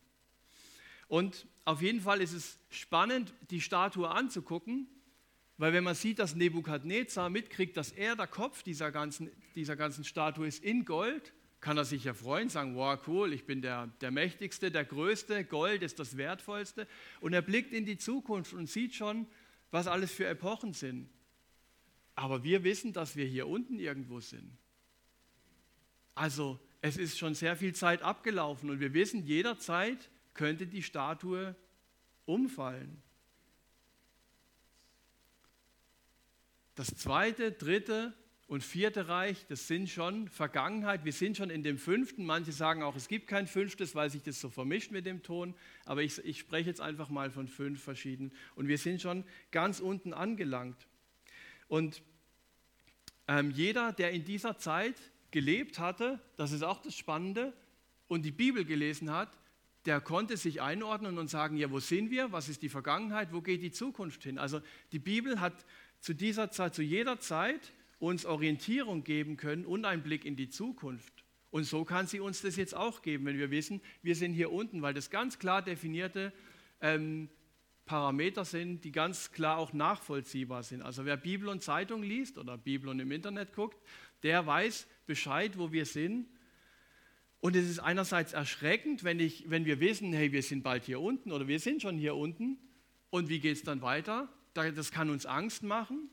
Und 1.08 1.48
auf 1.66 1.82
jeden 1.82 2.02
Fall 2.02 2.22
ist 2.22 2.34
es 2.34 2.60
spannend, 2.70 3.34
die 3.50 3.62
Statue 3.62 4.10
anzugucken, 4.10 4.88
weil 5.58 5.74
wenn 5.74 5.84
man 5.84 5.96
sieht, 5.96 6.20
dass 6.20 6.36
Nebukadnezar 6.36 7.30
mitkriegt, 7.30 7.78
dass 7.78 7.92
er 7.92 8.16
der 8.16 8.28
Kopf 8.28 8.64
dieser 8.64 8.92
ganzen, 8.92 9.30
dieser 9.56 9.76
ganzen 9.76 10.04
Statue 10.04 10.48
ist 10.48 10.64
in 10.64 10.84
Gold, 10.84 11.34
kann 11.62 11.78
er 11.78 11.86
sich 11.86 12.04
ja 12.04 12.14
freuen, 12.14 12.50
sagen, 12.50 12.76
wow, 12.76 13.00
cool, 13.08 13.32
ich 13.32 13.46
bin 13.46 13.62
der, 13.62 13.88
der 14.02 14.12
Mächtigste, 14.12 14.70
der 14.70 14.84
Größte, 14.84 15.46
Gold 15.46 15.82
ist 15.82 15.98
das 15.98 16.18
Wertvollste. 16.18 16.88
Und 17.22 17.32
er 17.32 17.42
blickt 17.42 17.72
in 17.72 17.86
die 17.86 17.98
Zukunft 17.98 18.54
und 18.54 18.70
sieht 18.70 18.94
schon, 18.96 19.28
was 19.72 19.88
alles 19.88 20.12
für 20.12 20.28
Epochen 20.28 20.74
sind. 20.74 21.10
Aber 22.16 22.44
wir 22.44 22.64
wissen, 22.64 22.92
dass 22.92 23.16
wir 23.16 23.26
hier 23.26 23.48
unten 23.48 23.80
irgendwo 23.80 24.20
sind. 24.20 24.58
Also 26.16 26.60
es 26.82 26.98
ist 26.98 27.18
schon 27.18 27.34
sehr 27.34 27.56
viel 27.56 27.74
Zeit 27.74 28.02
abgelaufen 28.02 28.70
und 28.70 28.82
wir 28.82 28.94
wissen, 28.94 29.26
jederzeit 29.26 30.10
könnte 30.34 30.68
die 30.68 30.84
Statue 30.84 31.56
umfallen. 32.26 33.02
Das 36.76 36.88
zweite, 36.88 37.52
dritte 37.52 38.14
und 38.48 38.64
vierte 38.64 39.08
Reich, 39.08 39.46
das 39.48 39.68
sind 39.68 39.90
schon 39.90 40.28
Vergangenheit. 40.28 41.06
Wir 41.06 41.14
sind 41.14 41.38
schon 41.38 41.50
in 41.50 41.64
dem 41.64 41.78
fünften. 41.78 42.26
Manche 42.26 42.52
sagen 42.52 42.84
auch, 42.84 42.96
es 42.96 43.08
gibt 43.08 43.28
kein 43.28 43.48
fünftes, 43.48 43.96
weil 43.96 44.10
sich 44.10 44.24
das 44.24 44.42
so 44.42 44.50
vermischt 44.50 44.92
mit 44.92 45.06
dem 45.06 45.22
Ton. 45.24 45.56
Aber 45.86 46.02
ich, 46.02 46.18
ich 46.26 46.40
spreche 46.40 46.70
jetzt 46.70 46.82
einfach 46.82 47.10
mal 47.10 47.30
von 47.32 47.48
fünf 47.48 47.82
verschiedenen. 47.82 48.32
Und 48.56 48.68
wir 48.68 48.78
sind 48.78 49.02
schon 49.02 49.24
ganz 49.52 49.80
unten 49.80 50.14
angelangt. 50.14 50.88
Und 51.68 52.02
ähm, 53.28 53.52
jeder, 53.52 53.94
der 53.94 54.12
in 54.12 54.26
dieser 54.26 54.58
Zeit 54.58 54.96
gelebt 55.32 55.80
hatte, 55.80 56.20
das 56.36 56.52
ist 56.52 56.64
auch 56.64 56.82
das 56.82 56.96
Spannende, 56.96 57.54
und 58.08 58.24
die 58.24 58.32
Bibel 58.32 58.66
gelesen 58.66 59.12
hat, 59.12 59.36
der 59.86 60.00
konnte 60.02 60.38
sich 60.38 60.62
einordnen 60.62 61.18
und 61.18 61.30
sagen, 61.30 61.58
ja, 61.58 61.70
wo 61.72 61.80
sind 61.80 62.10
wir? 62.10 62.32
Was 62.32 62.50
ist 62.50 62.62
die 62.62 62.70
Vergangenheit? 62.70 63.34
Wo 63.34 63.42
geht 63.42 63.62
die 63.62 63.72
Zukunft 63.72 64.24
hin? 64.24 64.38
Also 64.38 64.62
die 64.92 65.00
Bibel 65.00 65.40
hat 65.40 65.66
zu 66.00 66.14
dieser 66.14 66.52
Zeit, 66.52 66.76
zu 66.76 66.82
jeder 66.82 67.20
Zeit 67.20 67.74
uns 68.00 68.26
Orientierung 68.26 69.04
geben 69.04 69.38
können 69.38 69.66
und 69.66 69.86
einen 69.86 70.04
Blick 70.04 70.26
in 70.26 70.36
die 70.36 70.50
Zukunft. 70.50 71.24
Und 71.52 71.66
so 71.66 71.86
kann 71.86 72.08
sie 72.08 72.20
uns 72.20 72.42
das 72.42 72.56
jetzt 72.56 72.76
auch 72.76 73.02
geben, 73.02 73.26
wenn 73.26 73.38
wir 73.38 73.52
wissen, 73.52 73.82
wir 74.02 74.16
sind 74.16 74.34
hier 74.34 74.52
unten, 74.52 74.82
weil 74.82 74.94
das 74.94 75.10
ganz 75.10 75.38
klar 75.38 75.62
definierte 75.62 76.34
ähm, 76.82 77.30
Parameter 77.86 78.44
sind, 78.44 78.84
die 78.84 78.92
ganz 78.92 79.32
klar 79.32 79.58
auch 79.58 79.74
nachvollziehbar 79.74 80.64
sind. 80.64 80.82
Also 80.82 81.06
wer 81.06 81.18
Bibel 81.18 81.50
und 81.50 81.62
Zeitung 81.62 82.02
liest 82.02 82.38
oder 82.38 82.58
Bibel 82.58 82.90
und 82.90 83.00
im 83.00 83.12
Internet 83.12 83.54
guckt, 83.54 83.78
der 84.24 84.46
weiß 84.48 84.88
Bescheid, 85.06 85.58
wo 85.58 85.72
wir 85.72 85.86
sind 85.86 86.28
und 87.44 87.58
es 87.58 87.70
ist 87.70 87.80
einerseits 87.80 88.32
erschreckend, 88.32 89.04
wenn, 89.04 89.20
ich, 89.20 89.50
wenn 89.50 89.66
wir 89.66 89.82
wissen, 89.82 90.14
hey, 90.14 90.32
wir 90.32 90.42
sind 90.42 90.64
bald 90.64 90.86
hier 90.86 91.02
unten 91.02 91.30
oder 91.30 91.46
wir 91.46 91.60
sind 91.60 91.82
schon 91.82 91.98
hier 91.98 92.16
unten. 92.16 92.58
Und 93.10 93.28
wie 93.28 93.42
geht 93.42 93.58
es 93.58 93.64
dann 93.64 93.82
weiter? 93.82 94.30
das 94.54 94.92
kann 94.92 95.10
uns 95.10 95.26
Angst 95.26 95.62
machen. 95.62 96.10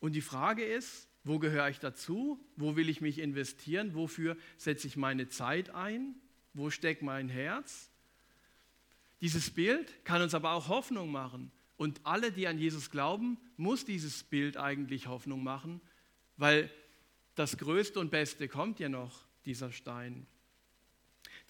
Und 0.00 0.14
die 0.14 0.22
Frage 0.22 0.64
ist, 0.64 1.10
wo 1.24 1.38
gehöre 1.38 1.68
ich 1.68 1.78
dazu? 1.78 2.42
Wo 2.56 2.74
will 2.74 2.88
ich 2.88 3.02
mich 3.02 3.18
investieren? 3.18 3.94
Wofür 3.94 4.34
setze 4.56 4.86
ich 4.86 4.96
meine 4.96 5.28
Zeit 5.28 5.74
ein? 5.74 6.14
Wo 6.54 6.70
steckt 6.70 7.02
mein 7.02 7.28
Herz? 7.28 7.90
Dieses 9.20 9.50
Bild 9.50 10.06
kann 10.06 10.22
uns 10.22 10.32
aber 10.32 10.52
auch 10.52 10.68
Hoffnung 10.68 11.12
machen. 11.12 11.52
Und 11.76 12.00
alle, 12.04 12.32
die 12.32 12.48
an 12.48 12.58
Jesus 12.58 12.90
glauben, 12.90 13.36
muss 13.58 13.84
dieses 13.84 14.22
Bild 14.22 14.56
eigentlich 14.56 15.06
Hoffnung 15.06 15.42
machen, 15.42 15.82
weil 16.38 16.70
das 17.38 17.56
Größte 17.56 18.00
und 18.00 18.10
Beste 18.10 18.48
kommt 18.48 18.80
ja 18.80 18.88
noch, 18.88 19.26
dieser 19.44 19.70
Stein. 19.70 20.26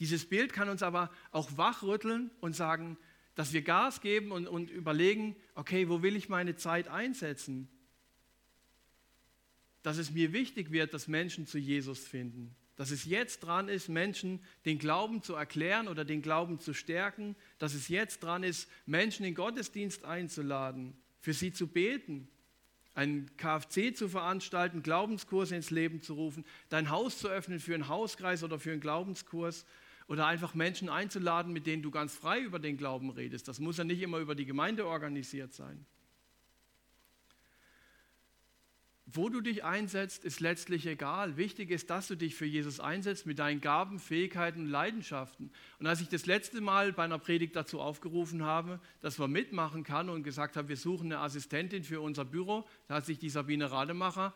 Dieses 0.00 0.28
Bild 0.28 0.52
kann 0.52 0.68
uns 0.68 0.82
aber 0.82 1.10
auch 1.30 1.56
wachrütteln 1.56 2.30
und 2.40 2.54
sagen, 2.54 2.98
dass 3.34 3.52
wir 3.52 3.62
Gas 3.62 4.00
geben 4.00 4.30
und, 4.30 4.46
und 4.46 4.70
überlegen, 4.70 5.34
okay, 5.54 5.88
wo 5.88 6.02
will 6.02 6.14
ich 6.14 6.28
meine 6.28 6.56
Zeit 6.56 6.88
einsetzen? 6.88 7.68
Dass 9.82 9.96
es 9.96 10.10
mir 10.10 10.32
wichtig 10.32 10.70
wird, 10.72 10.92
dass 10.92 11.08
Menschen 11.08 11.46
zu 11.46 11.58
Jesus 11.58 12.06
finden. 12.06 12.54
Dass 12.76 12.90
es 12.90 13.04
jetzt 13.06 13.40
dran 13.40 13.68
ist, 13.68 13.88
Menschen 13.88 14.44
den 14.66 14.78
Glauben 14.78 15.22
zu 15.22 15.34
erklären 15.34 15.88
oder 15.88 16.04
den 16.04 16.20
Glauben 16.20 16.60
zu 16.60 16.74
stärken. 16.74 17.34
Dass 17.58 17.74
es 17.74 17.88
jetzt 17.88 18.22
dran 18.22 18.42
ist, 18.42 18.68
Menschen 18.86 19.24
in 19.24 19.34
Gottesdienst 19.34 20.04
einzuladen, 20.04 20.96
für 21.20 21.32
sie 21.32 21.52
zu 21.52 21.66
beten, 21.66 22.28
einen 22.98 23.30
KFC 23.36 23.96
zu 23.96 24.08
veranstalten, 24.08 24.82
Glaubenskurse 24.82 25.54
ins 25.54 25.70
Leben 25.70 26.02
zu 26.02 26.14
rufen, 26.14 26.44
dein 26.68 26.90
Haus 26.90 27.18
zu 27.18 27.28
öffnen 27.28 27.60
für 27.60 27.74
einen 27.74 27.86
Hauskreis 27.86 28.42
oder 28.42 28.58
für 28.58 28.72
einen 28.72 28.80
Glaubenskurs 28.80 29.64
oder 30.08 30.26
einfach 30.26 30.54
Menschen 30.54 30.88
einzuladen, 30.88 31.52
mit 31.52 31.68
denen 31.68 31.80
du 31.80 31.92
ganz 31.92 32.16
frei 32.16 32.40
über 32.40 32.58
den 32.58 32.76
Glauben 32.76 33.10
redest. 33.10 33.46
Das 33.46 33.60
muss 33.60 33.76
ja 33.76 33.84
nicht 33.84 34.02
immer 34.02 34.18
über 34.18 34.34
die 34.34 34.46
Gemeinde 34.46 34.84
organisiert 34.84 35.54
sein. 35.54 35.86
Wo 39.10 39.30
du 39.30 39.40
dich 39.40 39.64
einsetzt, 39.64 40.26
ist 40.26 40.40
letztlich 40.40 40.84
egal. 40.84 41.38
Wichtig 41.38 41.70
ist, 41.70 41.88
dass 41.88 42.08
du 42.08 42.14
dich 42.14 42.34
für 42.34 42.44
Jesus 42.44 42.78
einsetzt 42.78 43.24
mit 43.24 43.38
deinen 43.38 43.62
Gaben, 43.62 43.98
Fähigkeiten 43.98 44.60
und 44.60 44.66
Leidenschaften. 44.66 45.50
Und 45.78 45.86
als 45.86 46.02
ich 46.02 46.10
das 46.10 46.26
letzte 46.26 46.60
Mal 46.60 46.92
bei 46.92 47.04
einer 47.04 47.18
Predigt 47.18 47.56
dazu 47.56 47.80
aufgerufen 47.80 48.42
habe, 48.42 48.80
dass 49.00 49.16
man 49.16 49.32
mitmachen 49.32 49.82
kann 49.82 50.10
und 50.10 50.24
gesagt 50.24 50.58
habe, 50.58 50.68
wir 50.68 50.76
suchen 50.76 51.06
eine 51.06 51.22
Assistentin 51.22 51.84
für 51.84 52.02
unser 52.02 52.26
Büro, 52.26 52.68
da 52.86 52.96
hat 52.96 53.06
sich 53.06 53.18
die 53.18 53.30
Sabine 53.30 53.70
Rademacher 53.70 54.34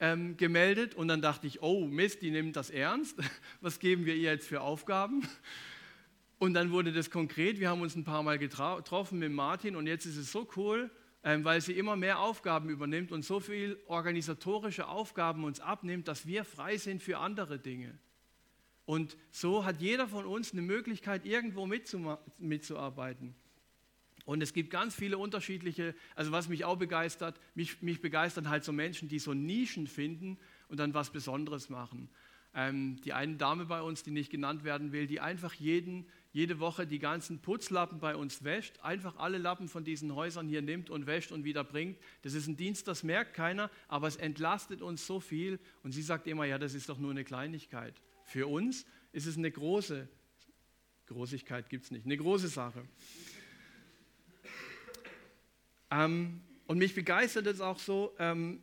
ähm, 0.00 0.38
gemeldet 0.38 0.94
und 0.94 1.08
dann 1.08 1.20
dachte 1.20 1.46
ich, 1.46 1.60
oh 1.60 1.86
Mist, 1.86 2.22
die 2.22 2.30
nimmt 2.30 2.56
das 2.56 2.70
ernst. 2.70 3.18
Was 3.60 3.78
geben 3.78 4.06
wir 4.06 4.14
ihr 4.14 4.30
jetzt 4.30 4.48
für 4.48 4.62
Aufgaben? 4.62 5.28
Und 6.38 6.54
dann 6.54 6.70
wurde 6.70 6.92
das 6.92 7.10
konkret. 7.10 7.60
Wir 7.60 7.68
haben 7.68 7.82
uns 7.82 7.94
ein 7.94 8.04
paar 8.04 8.22
Mal 8.22 8.38
getroffen 8.38 9.18
mit 9.18 9.32
Martin 9.32 9.76
und 9.76 9.86
jetzt 9.86 10.06
ist 10.06 10.16
es 10.16 10.32
so 10.32 10.48
cool 10.56 10.90
weil 11.24 11.60
sie 11.62 11.72
immer 11.72 11.96
mehr 11.96 12.20
Aufgaben 12.20 12.68
übernimmt 12.68 13.10
und 13.10 13.24
so 13.24 13.40
viel 13.40 13.80
organisatorische 13.86 14.86
Aufgaben 14.86 15.44
uns 15.44 15.58
abnimmt, 15.58 16.06
dass 16.06 16.26
wir 16.26 16.44
frei 16.44 16.76
sind 16.76 17.02
für 17.02 17.18
andere 17.18 17.58
Dinge. 17.58 17.98
Und 18.84 19.16
so 19.30 19.64
hat 19.64 19.80
jeder 19.80 20.06
von 20.06 20.26
uns 20.26 20.52
eine 20.52 20.60
Möglichkeit, 20.60 21.24
irgendwo 21.24 21.66
mitzuarbeiten. 22.38 23.34
Und 24.26 24.42
es 24.42 24.52
gibt 24.52 24.70
ganz 24.70 24.94
viele 24.94 25.16
unterschiedliche, 25.16 25.94
also 26.14 26.32
was 26.32 26.48
mich 26.48 26.66
auch 26.66 26.76
begeistert, 26.76 27.40
mich, 27.54 27.80
mich 27.80 28.02
begeistern 28.02 28.50
halt 28.50 28.64
so 28.64 28.72
Menschen, 28.72 29.08
die 29.08 29.18
so 29.18 29.32
Nischen 29.32 29.86
finden 29.86 30.38
und 30.68 30.78
dann 30.78 30.92
was 30.92 31.10
Besonderes 31.10 31.70
machen. 31.70 32.10
Ähm, 32.54 33.00
die 33.02 33.12
eine 33.12 33.36
Dame 33.36 33.64
bei 33.64 33.82
uns, 33.82 34.02
die 34.04 34.12
nicht 34.12 34.30
genannt 34.30 34.62
werden 34.62 34.92
will, 34.92 35.06
die 35.06 35.20
einfach 35.20 35.54
jeden, 35.54 36.06
jede 36.32 36.60
Woche 36.60 36.86
die 36.86 36.98
ganzen 36.98 37.40
Putzlappen 37.40 37.98
bei 37.98 38.14
uns 38.14 38.44
wäscht, 38.44 38.78
einfach 38.80 39.16
alle 39.16 39.38
Lappen 39.38 39.68
von 39.68 39.84
diesen 39.84 40.14
Häusern 40.14 40.48
hier 40.48 40.62
nimmt 40.62 40.88
und 40.88 41.06
wäscht 41.06 41.32
und 41.32 41.44
wieder 41.44 41.64
bringt. 41.64 41.98
Das 42.22 42.34
ist 42.34 42.46
ein 42.46 42.56
Dienst, 42.56 42.86
das 42.86 43.02
merkt 43.02 43.34
keiner, 43.34 43.70
aber 43.88 44.06
es 44.06 44.16
entlastet 44.16 44.82
uns 44.82 45.06
so 45.06 45.20
viel. 45.20 45.58
Und 45.82 45.92
sie 45.92 46.02
sagt 46.02 46.26
immer, 46.26 46.44
ja, 46.44 46.58
das 46.58 46.74
ist 46.74 46.88
doch 46.88 46.98
nur 46.98 47.10
eine 47.10 47.24
Kleinigkeit. 47.24 48.00
Für 48.24 48.46
uns 48.46 48.86
ist 49.12 49.26
es 49.26 49.36
eine 49.36 49.50
große, 49.50 50.08
Großigkeit 51.06 51.68
gibt 51.68 51.84
es 51.84 51.90
nicht, 51.90 52.04
eine 52.04 52.16
große 52.16 52.48
Sache. 52.48 52.84
Ähm, 55.90 56.40
und 56.66 56.78
mich 56.78 56.94
begeistert 56.94 57.46
es 57.46 57.60
auch 57.60 57.78
so, 57.78 58.14
ähm, 58.18 58.62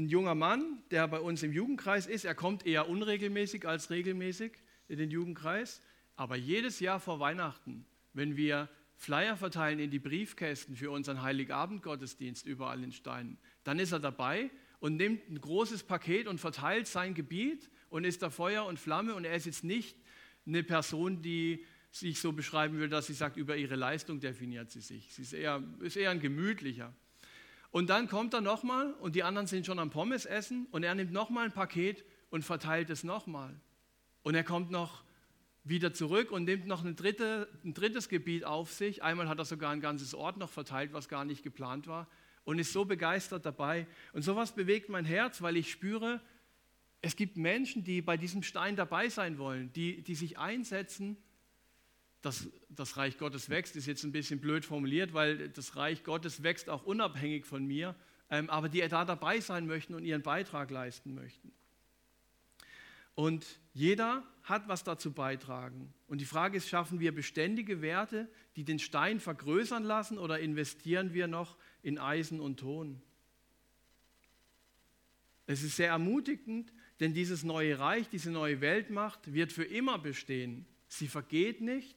ein 0.00 0.08
junger 0.08 0.34
Mann, 0.34 0.82
der 0.90 1.06
bei 1.08 1.20
uns 1.20 1.42
im 1.42 1.52
Jugendkreis 1.52 2.06
ist, 2.06 2.24
er 2.24 2.34
kommt 2.34 2.66
eher 2.66 2.88
unregelmäßig 2.88 3.66
als 3.66 3.90
regelmäßig 3.90 4.52
in 4.88 4.98
den 4.98 5.10
Jugendkreis. 5.10 5.82
Aber 6.16 6.36
jedes 6.36 6.80
Jahr 6.80 7.00
vor 7.00 7.20
Weihnachten, 7.20 7.86
wenn 8.12 8.36
wir 8.36 8.68
Flyer 8.96 9.36
verteilen 9.36 9.78
in 9.78 9.90
die 9.90 9.98
Briefkästen 9.98 10.76
für 10.76 10.90
unseren 10.90 11.22
Heiligabend-Gottesdienst 11.22 12.46
überall 12.46 12.82
in 12.82 12.92
Steinen, 12.92 13.38
dann 13.64 13.78
ist 13.78 13.92
er 13.92 14.00
dabei 14.00 14.50
und 14.78 14.96
nimmt 14.96 15.28
ein 15.30 15.40
großes 15.40 15.84
Paket 15.84 16.26
und 16.26 16.38
verteilt 16.38 16.86
sein 16.86 17.14
Gebiet 17.14 17.70
und 17.88 18.04
ist 18.04 18.22
da 18.22 18.30
Feuer 18.30 18.66
und 18.66 18.78
Flamme 18.78 19.14
und 19.14 19.24
er 19.24 19.34
ist 19.34 19.46
jetzt 19.46 19.64
nicht 19.64 19.96
eine 20.46 20.62
Person, 20.62 21.22
die 21.22 21.64
sich 21.90 22.20
so 22.20 22.32
beschreiben 22.32 22.78
will, 22.78 22.88
dass 22.88 23.06
sie 23.06 23.14
sagt, 23.14 23.36
über 23.36 23.56
ihre 23.56 23.76
Leistung 23.76 24.20
definiert 24.20 24.70
sie 24.70 24.80
sich. 24.80 25.12
Sie 25.14 25.22
ist 25.22 25.32
eher, 25.32 25.62
ist 25.80 25.96
eher 25.96 26.10
ein 26.10 26.20
gemütlicher. 26.20 26.94
Und 27.70 27.88
dann 27.88 28.08
kommt 28.08 28.34
er 28.34 28.40
nochmal 28.40 28.92
und 28.94 29.14
die 29.14 29.22
anderen 29.22 29.46
sind 29.46 29.64
schon 29.64 29.78
am 29.78 29.90
Pommes 29.90 30.26
essen 30.26 30.66
und 30.72 30.82
er 30.82 30.94
nimmt 30.94 31.12
nochmal 31.12 31.46
ein 31.46 31.52
Paket 31.52 32.04
und 32.30 32.44
verteilt 32.44 32.90
es 32.90 33.04
nochmal. 33.04 33.54
Und 34.22 34.34
er 34.34 34.44
kommt 34.44 34.70
noch 34.70 35.04
wieder 35.62 35.92
zurück 35.92 36.32
und 36.32 36.44
nimmt 36.44 36.66
noch 36.66 36.84
ein, 36.84 36.96
dritte, 36.96 37.48
ein 37.64 37.74
drittes 37.74 38.08
Gebiet 38.08 38.44
auf 38.44 38.72
sich. 38.72 39.02
Einmal 39.02 39.28
hat 39.28 39.38
er 39.38 39.44
sogar 39.44 39.70
ein 39.70 39.80
ganzes 39.80 40.14
Ort 40.14 40.36
noch 40.36 40.50
verteilt, 40.50 40.92
was 40.92 41.08
gar 41.08 41.24
nicht 41.24 41.42
geplant 41.42 41.86
war 41.86 42.08
und 42.44 42.58
ist 42.58 42.72
so 42.72 42.84
begeistert 42.84 43.46
dabei. 43.46 43.86
Und 44.12 44.22
sowas 44.22 44.54
bewegt 44.54 44.88
mein 44.88 45.04
Herz, 45.04 45.42
weil 45.42 45.56
ich 45.56 45.70
spüre, 45.70 46.20
es 47.02 47.16
gibt 47.16 47.36
Menschen, 47.36 47.84
die 47.84 48.02
bei 48.02 48.16
diesem 48.16 48.42
Stein 48.42 48.76
dabei 48.76 49.08
sein 49.08 49.38
wollen, 49.38 49.72
die, 49.72 50.02
die 50.02 50.14
sich 50.14 50.38
einsetzen, 50.38 51.16
dass 52.22 52.48
das 52.68 52.96
Reich 52.96 53.18
Gottes 53.18 53.48
wächst, 53.48 53.76
ist 53.76 53.86
jetzt 53.86 54.04
ein 54.04 54.12
bisschen 54.12 54.40
blöd 54.40 54.64
formuliert, 54.64 55.14
weil 55.14 55.48
das 55.48 55.76
Reich 55.76 56.04
Gottes 56.04 56.42
wächst 56.42 56.68
auch 56.68 56.84
unabhängig 56.84 57.46
von 57.46 57.64
mir, 57.64 57.94
ähm, 58.28 58.50
aber 58.50 58.68
die 58.68 58.86
da 58.88 59.04
dabei 59.04 59.40
sein 59.40 59.66
möchten 59.66 59.94
und 59.94 60.04
ihren 60.04 60.22
Beitrag 60.22 60.70
leisten 60.70 61.14
möchten. 61.14 61.52
Und 63.14 63.46
jeder 63.72 64.22
hat 64.44 64.68
was 64.68 64.84
dazu 64.84 65.12
beitragen. 65.12 65.92
Und 66.06 66.20
die 66.20 66.26
Frage 66.26 66.56
ist, 66.56 66.68
schaffen 66.68 67.00
wir 67.00 67.14
beständige 67.14 67.82
Werte, 67.82 68.28
die 68.56 68.64
den 68.64 68.78
Stein 68.78 69.20
vergrößern 69.20 69.84
lassen 69.84 70.18
oder 70.18 70.38
investieren 70.40 71.12
wir 71.12 71.26
noch 71.26 71.56
in 71.82 71.98
Eisen 71.98 72.40
und 72.40 72.60
Ton? 72.60 73.00
Es 75.46 75.62
ist 75.62 75.76
sehr 75.76 75.88
ermutigend, 75.88 76.72
denn 77.00 77.12
dieses 77.12 77.42
neue 77.42 77.78
Reich, 77.78 78.08
diese 78.08 78.30
neue 78.30 78.60
Weltmacht 78.60 79.32
wird 79.32 79.52
für 79.52 79.64
immer 79.64 79.98
bestehen. 79.98 80.64
Sie 80.86 81.08
vergeht 81.08 81.60
nicht 81.60 81.96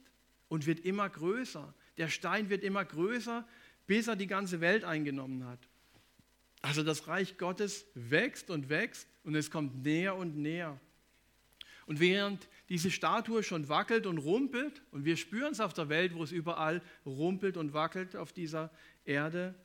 und 0.53 0.67
wird 0.67 0.81
immer 0.81 1.09
größer. 1.09 1.73
Der 1.97 2.09
Stein 2.09 2.47
wird 2.51 2.63
immer 2.63 2.85
größer, 2.85 3.43
bis 3.87 4.07
er 4.07 4.15
die 4.15 4.27
ganze 4.27 4.61
Welt 4.61 4.83
eingenommen 4.83 5.47
hat. 5.47 5.57
Also 6.61 6.83
das 6.83 7.07
Reich 7.07 7.39
Gottes 7.39 7.87
wächst 7.95 8.51
und 8.51 8.69
wächst 8.69 9.07
und 9.23 9.33
es 9.33 9.49
kommt 9.49 9.81
näher 9.81 10.15
und 10.15 10.37
näher. 10.37 10.79
Und 11.87 11.99
während 11.99 12.47
diese 12.69 12.91
Statue 12.91 13.41
schon 13.41 13.67
wackelt 13.67 14.05
und 14.05 14.19
rumpelt, 14.19 14.83
und 14.91 15.05
wir 15.05 15.17
spüren 15.17 15.53
es 15.53 15.59
auf 15.59 15.73
der 15.73 15.89
Welt, 15.89 16.13
wo 16.13 16.21
es 16.21 16.31
überall 16.31 16.83
rumpelt 17.03 17.57
und 17.57 17.73
wackelt 17.73 18.15
auf 18.15 18.31
dieser 18.31 18.69
Erde, 19.05 19.55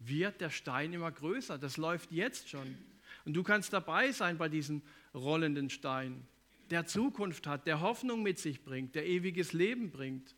wird 0.00 0.40
der 0.40 0.50
Stein 0.50 0.92
immer 0.92 1.12
größer. 1.12 1.56
Das 1.56 1.76
läuft 1.76 2.10
jetzt 2.10 2.48
schon. 2.48 2.76
Und 3.24 3.34
du 3.34 3.44
kannst 3.44 3.72
dabei 3.72 4.10
sein 4.10 4.38
bei 4.38 4.48
diesem 4.48 4.82
rollenden 5.14 5.70
Stein, 5.70 6.26
der 6.72 6.86
Zukunft 6.86 7.46
hat, 7.46 7.66
der 7.66 7.80
Hoffnung 7.80 8.22
mit 8.22 8.38
sich 8.38 8.64
bringt, 8.64 8.94
der 8.94 9.06
ewiges 9.06 9.52
Leben 9.52 9.90
bringt. 9.90 10.34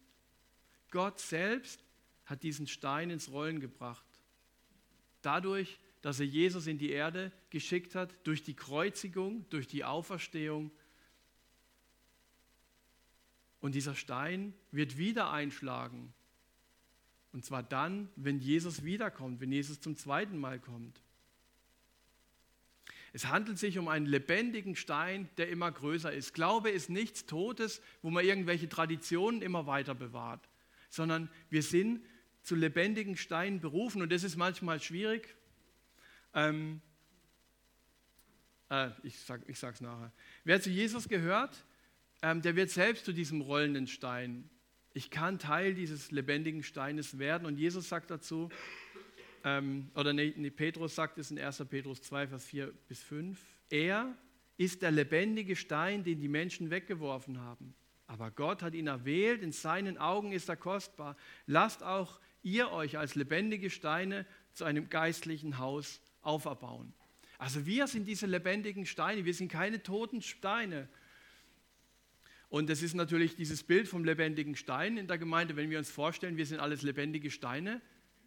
Gott 0.90 1.18
selbst 1.20 1.85
hat 2.27 2.42
diesen 2.42 2.66
Stein 2.66 3.11
ins 3.11 3.31
Rollen 3.31 3.61
gebracht. 3.61 4.05
Dadurch, 5.23 5.79
dass 6.03 6.20
er 6.20 6.27
Jesus 6.27 6.66
in 6.66 6.79
die 6.79 6.90
Erde 6.90 7.33
geschickt 7.51 7.94
hat, 7.94 8.14
durch 8.27 8.42
die 8.42 8.55
Kreuzigung, 8.55 9.49
durch 9.51 9.66
die 9.66 9.85
Auferstehung 9.85 10.70
und 13.61 13.75
dieser 13.75 13.94
Stein 13.94 14.53
wird 14.70 14.99
wieder 14.99 15.31
einschlagen. 15.31 16.12
Und 17.33 17.44
zwar 17.44 17.62
dann, 17.62 18.11
wenn 18.14 18.38
Jesus 18.38 18.85
wiederkommt, 18.85 19.40
wenn 19.40 19.51
Jesus 19.51 19.81
zum 19.81 19.97
zweiten 19.97 20.38
Mal 20.38 20.61
kommt. 20.61 21.03
Es 23.14 23.29
handelt 23.29 23.61
sich 23.61 23.79
um 23.79 23.87
einen 23.87 24.07
lebendigen 24.07 24.74
Stein, 24.74 25.29
der 25.37 25.48
immer 25.48 25.70
größer 25.70 26.12
ist. 26.12 26.35
Glaube 26.35 26.70
ist 26.70 26.90
nichts 26.90 27.27
Totes, 27.27 27.81
wo 28.03 28.11
man 28.11 28.24
irgendwelche 28.24 28.68
Traditionen 28.68 29.40
immer 29.40 29.68
weiter 29.68 29.94
bewahrt, 29.94 30.48
sondern 30.90 31.31
wir 31.48 31.62
sind 31.62 32.05
zu 32.42 32.57
lebendigen 32.57 33.16
Steinen 33.16 33.61
berufen 33.61 34.03
und 34.03 34.11
das 34.11 34.24
ist 34.24 34.35
manchmal 34.35 34.83
schwierig. 34.83 35.37
Ähm, 36.35 36.81
äh, 38.68 38.90
ich 39.05 39.20
sage 39.20 39.44
es 39.46 39.81
nachher. 39.81 40.12
Wer 40.42 40.61
zu 40.61 40.70
Jesus 40.70 41.09
gehört, 41.09 41.64
ähm, 42.20 42.42
der 42.42 42.57
wird 42.57 42.70
selbst 42.70 43.05
zu 43.05 43.12
diesem 43.12 43.42
rollenden 43.42 43.87
Stein. 43.87 44.50
Ich 44.92 45.11
kann 45.11 45.38
Teil 45.38 45.74
dieses 45.74 46.11
lebendigen 46.11 46.64
Steines 46.64 47.20
werden. 47.20 47.46
Und 47.46 47.59
Jesus 47.59 47.88
sagt 47.88 48.11
dazu, 48.11 48.48
ähm, 49.44 49.90
oder 49.94 50.12
nee, 50.12 50.33
nee, 50.37 50.50
Petrus 50.50 50.94
sagt 50.94 51.18
es 51.18 51.30
in 51.30 51.38
1. 51.38 51.64
Petrus 51.68 52.02
2, 52.02 52.28
Vers 52.28 52.46
4 52.46 52.72
bis 52.88 53.02
5, 53.02 53.38
er 53.70 54.16
ist 54.57 54.83
der 54.83 54.90
lebendige 54.90 55.54
Stein, 55.54 56.02
den 56.02 56.20
die 56.20 56.28
Menschen 56.28 56.70
weggeworfen 56.70 57.40
haben. 57.40 57.74
Aber 58.07 58.30
Gott 58.30 58.62
hat 58.62 58.74
ihn 58.74 58.87
erwählt, 58.87 59.42
in 59.42 59.52
seinen 59.52 59.98
Augen 59.98 60.33
ist 60.33 60.48
er 60.48 60.57
kostbar. 60.57 61.16
Lasst 61.46 61.83
auch 61.83 62.20
ihr 62.42 62.70
euch 62.70 62.98
als 62.98 63.14
lebendige 63.14 63.70
Steine 63.70 64.26
zu 64.52 64.64
einem 64.64 64.88
geistlichen 64.88 65.59
Haus 65.59 66.00
auferbauen. 66.22 66.92
Also 67.38 67.66
wir 67.66 67.87
sind 67.87 68.07
diese 68.07 68.26
lebendigen 68.26 68.87
Steine, 68.87 69.24
wir 69.24 69.35
sind 69.35 69.50
keine 69.50 69.83
toten 69.83 70.22
Steine. 70.22 70.88
Und 72.48 72.70
das 72.70 72.83
ist 72.83 72.94
natürlich 72.94 73.35
dieses 73.35 73.62
Bild 73.64 73.88
vom 73.88 74.04
lebendigen 74.04 74.54
Stein 74.54 74.96
in 74.96 75.09
der 75.09 75.18
Gemeinde, 75.18 75.57
wenn 75.57 75.70
wir 75.70 75.78
uns 75.78 75.90
vorstellen, 75.90 76.37
wir 76.37 76.46
sind 76.46 76.61
alles 76.61 76.83
lebendige 76.83 77.30
Steine. 77.30 77.80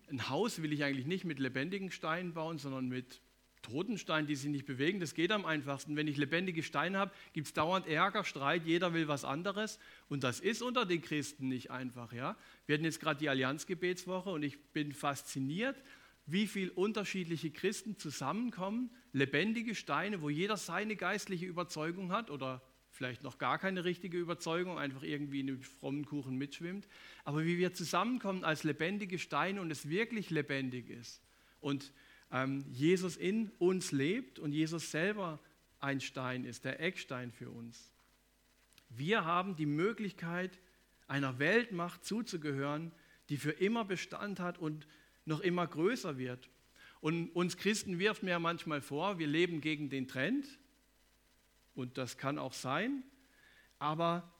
Ein 0.10 0.30
Haus 0.30 0.62
will 0.62 0.72
ich 0.72 0.84
eigentlich 0.84 1.06
nicht 1.06 1.26
mit 1.26 1.40
lebendigen 1.40 1.92
Steinen 1.92 2.34
bauen, 2.34 2.58
sondern 2.58 2.88
mit 2.88 3.22
toten 3.62 3.98
Steinen, 3.98 4.28
die 4.28 4.36
sich 4.36 4.50
nicht 4.50 4.66
bewegen. 4.66 5.00
Das 5.00 5.14
geht 5.14 5.32
am 5.32 5.46
einfachsten. 5.46 5.96
Wenn 5.96 6.08
ich 6.08 6.18
lebendige 6.18 6.64
Steine 6.64 6.98
habe, 6.98 7.12
gibt 7.34 7.48
es 7.48 7.54
dauernd 7.54 7.88
Ärger, 7.88 8.24
Streit, 8.24 8.66
jeder 8.66 8.94
will 8.94 9.08
was 9.08 9.26
anderes. 9.26 9.80
Und 10.08 10.24
das 10.24 10.40
ist 10.40 10.62
unter 10.62 10.86
den 10.86 11.02
Christen 11.02 11.50
nicht 11.50 11.72
einfach. 11.72 12.14
Ja? 12.14 12.38
Wir 12.66 12.76
hatten 12.76 12.86
jetzt 12.86 13.02
gerade 13.02 13.20
die 13.20 13.30
Allianzgebetswoche 13.30 14.30
und 14.30 14.44
ich 14.44 14.58
bin 14.72 14.94
fasziniert, 14.94 15.82
wie 16.26 16.48
viele 16.48 16.72
unterschiedliche 16.72 17.52
Christen 17.52 17.98
zusammenkommen, 17.98 18.90
lebendige 19.14 19.76
Steine, 19.76 20.22
wo 20.22 20.30
jeder 20.30 20.58
seine 20.58 20.96
geistliche 20.96 21.46
Überzeugung 21.46 22.12
hat 22.12 22.32
oder 22.32 22.62
vielleicht 22.98 23.24
noch 23.24 23.38
gar 23.38 23.58
keine 23.60 23.86
richtige 23.86 24.18
Überzeugung, 24.18 24.78
einfach 24.78 25.04
irgendwie 25.04 25.40
in 25.40 25.50
einem 25.50 25.62
frommen 25.62 26.06
Kuchen 26.06 26.38
mitschwimmt. 26.38 26.88
Aber 27.24 27.46
wie 27.46 27.58
wir 27.58 27.74
zusammenkommen 27.74 28.44
als 28.44 28.64
lebendige 28.64 29.20
Steine 29.20 29.62
und 29.62 29.72
es 29.72 29.88
wirklich 29.88 30.30
lebendig 30.30 30.90
ist 30.90 31.22
und 31.62 31.94
ähm, 32.32 32.66
Jesus 32.72 33.16
in 33.16 33.52
uns 33.60 33.92
lebt 33.92 34.40
und 34.40 34.52
Jesus 34.52 34.92
selber 34.92 35.40
ein 35.80 36.02
Stein 36.02 36.44
ist, 36.44 36.66
der 36.66 36.80
Eckstein 36.80 37.32
für 37.32 37.50
uns. 37.50 37.92
Wir 38.90 39.26
haben 39.26 39.56
die 39.56 39.66
Möglichkeit, 39.66 40.60
einer 41.08 41.40
Weltmacht 41.40 42.04
zuzugehören, 42.04 42.92
die 43.30 43.38
für 43.38 43.52
immer 43.52 43.86
Bestand 43.86 44.40
hat 44.40 44.58
und 44.58 44.88
noch 45.26 45.42
immer 45.42 45.68
größer 45.68 46.18
wird. 46.18 46.50
Und 47.00 47.30
uns 47.30 47.58
Christen 47.58 48.00
wirft 48.00 48.24
mir 48.24 48.32
ja 48.32 48.40
manchmal 48.40 48.82
vor, 48.82 49.20
wir 49.20 49.28
leben 49.28 49.62
gegen 49.62 49.90
den 49.90 50.08
Trend, 50.08 50.48
und 51.78 51.98
das 51.98 52.18
kann 52.18 52.40
auch 52.40 52.54
sein, 52.54 53.04
aber 53.80 54.32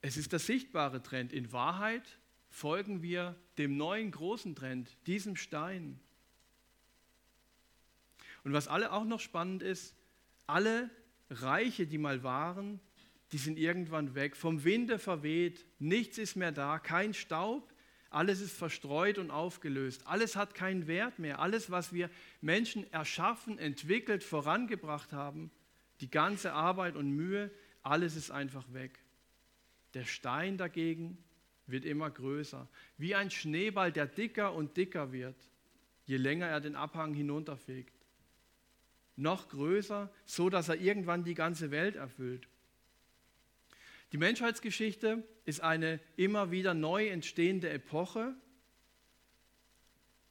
es 0.00 0.16
ist 0.16 0.32
der 0.32 0.38
sichtbare 0.38 1.02
Trend. 1.02 1.32
In 1.32 1.52
Wahrheit 1.52 2.18
folgen 2.48 3.02
wir 3.02 3.36
dem 3.58 3.76
neuen 3.76 4.10
großen 4.10 4.54
Trend, 4.54 4.96
diesem 5.06 5.36
Stein. 5.36 6.00
Und 8.44 8.52
was 8.52 8.68
alle 8.68 8.92
auch 8.92 9.04
noch 9.04 9.20
spannend 9.20 9.62
ist, 9.62 9.94
alle 10.46 10.90
Reiche, 11.28 11.86
die 11.86 11.98
mal 11.98 12.22
waren, 12.22 12.80
die 13.32 13.38
sind 13.38 13.58
irgendwann 13.58 14.14
weg, 14.14 14.34
vom 14.34 14.64
Winde 14.64 14.98
verweht, 14.98 15.66
nichts 15.78 16.16
ist 16.16 16.36
mehr 16.36 16.52
da, 16.52 16.78
kein 16.78 17.12
Staub, 17.12 17.74
alles 18.08 18.40
ist 18.40 18.56
verstreut 18.56 19.18
und 19.18 19.30
aufgelöst, 19.30 20.06
alles 20.06 20.34
hat 20.34 20.54
keinen 20.54 20.86
Wert 20.86 21.18
mehr, 21.18 21.40
alles, 21.40 21.70
was 21.70 21.92
wir 21.92 22.08
Menschen 22.40 22.90
erschaffen, 22.90 23.58
entwickelt, 23.58 24.24
vorangebracht 24.24 25.12
haben, 25.12 25.50
die 26.00 26.10
ganze 26.10 26.52
Arbeit 26.52 26.96
und 26.96 27.10
Mühe, 27.10 27.50
alles 27.82 28.16
ist 28.16 28.30
einfach 28.30 28.72
weg. 28.72 28.98
Der 29.94 30.04
Stein 30.04 30.58
dagegen 30.58 31.18
wird 31.66 31.84
immer 31.84 32.10
größer, 32.10 32.68
wie 32.96 33.14
ein 33.14 33.30
Schneeball, 33.30 33.92
der 33.92 34.06
dicker 34.06 34.54
und 34.54 34.76
dicker 34.76 35.12
wird, 35.12 35.36
je 36.04 36.16
länger 36.16 36.46
er 36.46 36.60
den 36.60 36.76
Abhang 36.76 37.14
hinunterfegt. 37.14 37.94
Noch 39.16 39.48
größer, 39.48 40.10
so 40.24 40.48
dass 40.48 40.68
er 40.68 40.76
irgendwann 40.76 41.24
die 41.24 41.34
ganze 41.34 41.70
Welt 41.70 41.96
erfüllt. 41.96 42.48
Die 44.12 44.18
Menschheitsgeschichte 44.18 45.22
ist 45.44 45.60
eine 45.60 46.00
immer 46.16 46.50
wieder 46.50 46.72
neu 46.72 47.08
entstehende 47.08 47.68
Epoche, 47.68 48.34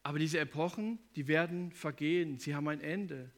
aber 0.01 0.19
diese 0.19 0.39
Epochen, 0.39 0.99
die 1.15 1.27
werden 1.27 1.71
vergehen, 1.73 2.39
sie 2.39 2.55
haben 2.55 2.67
ein 2.69 2.79
Ende. 2.79 3.29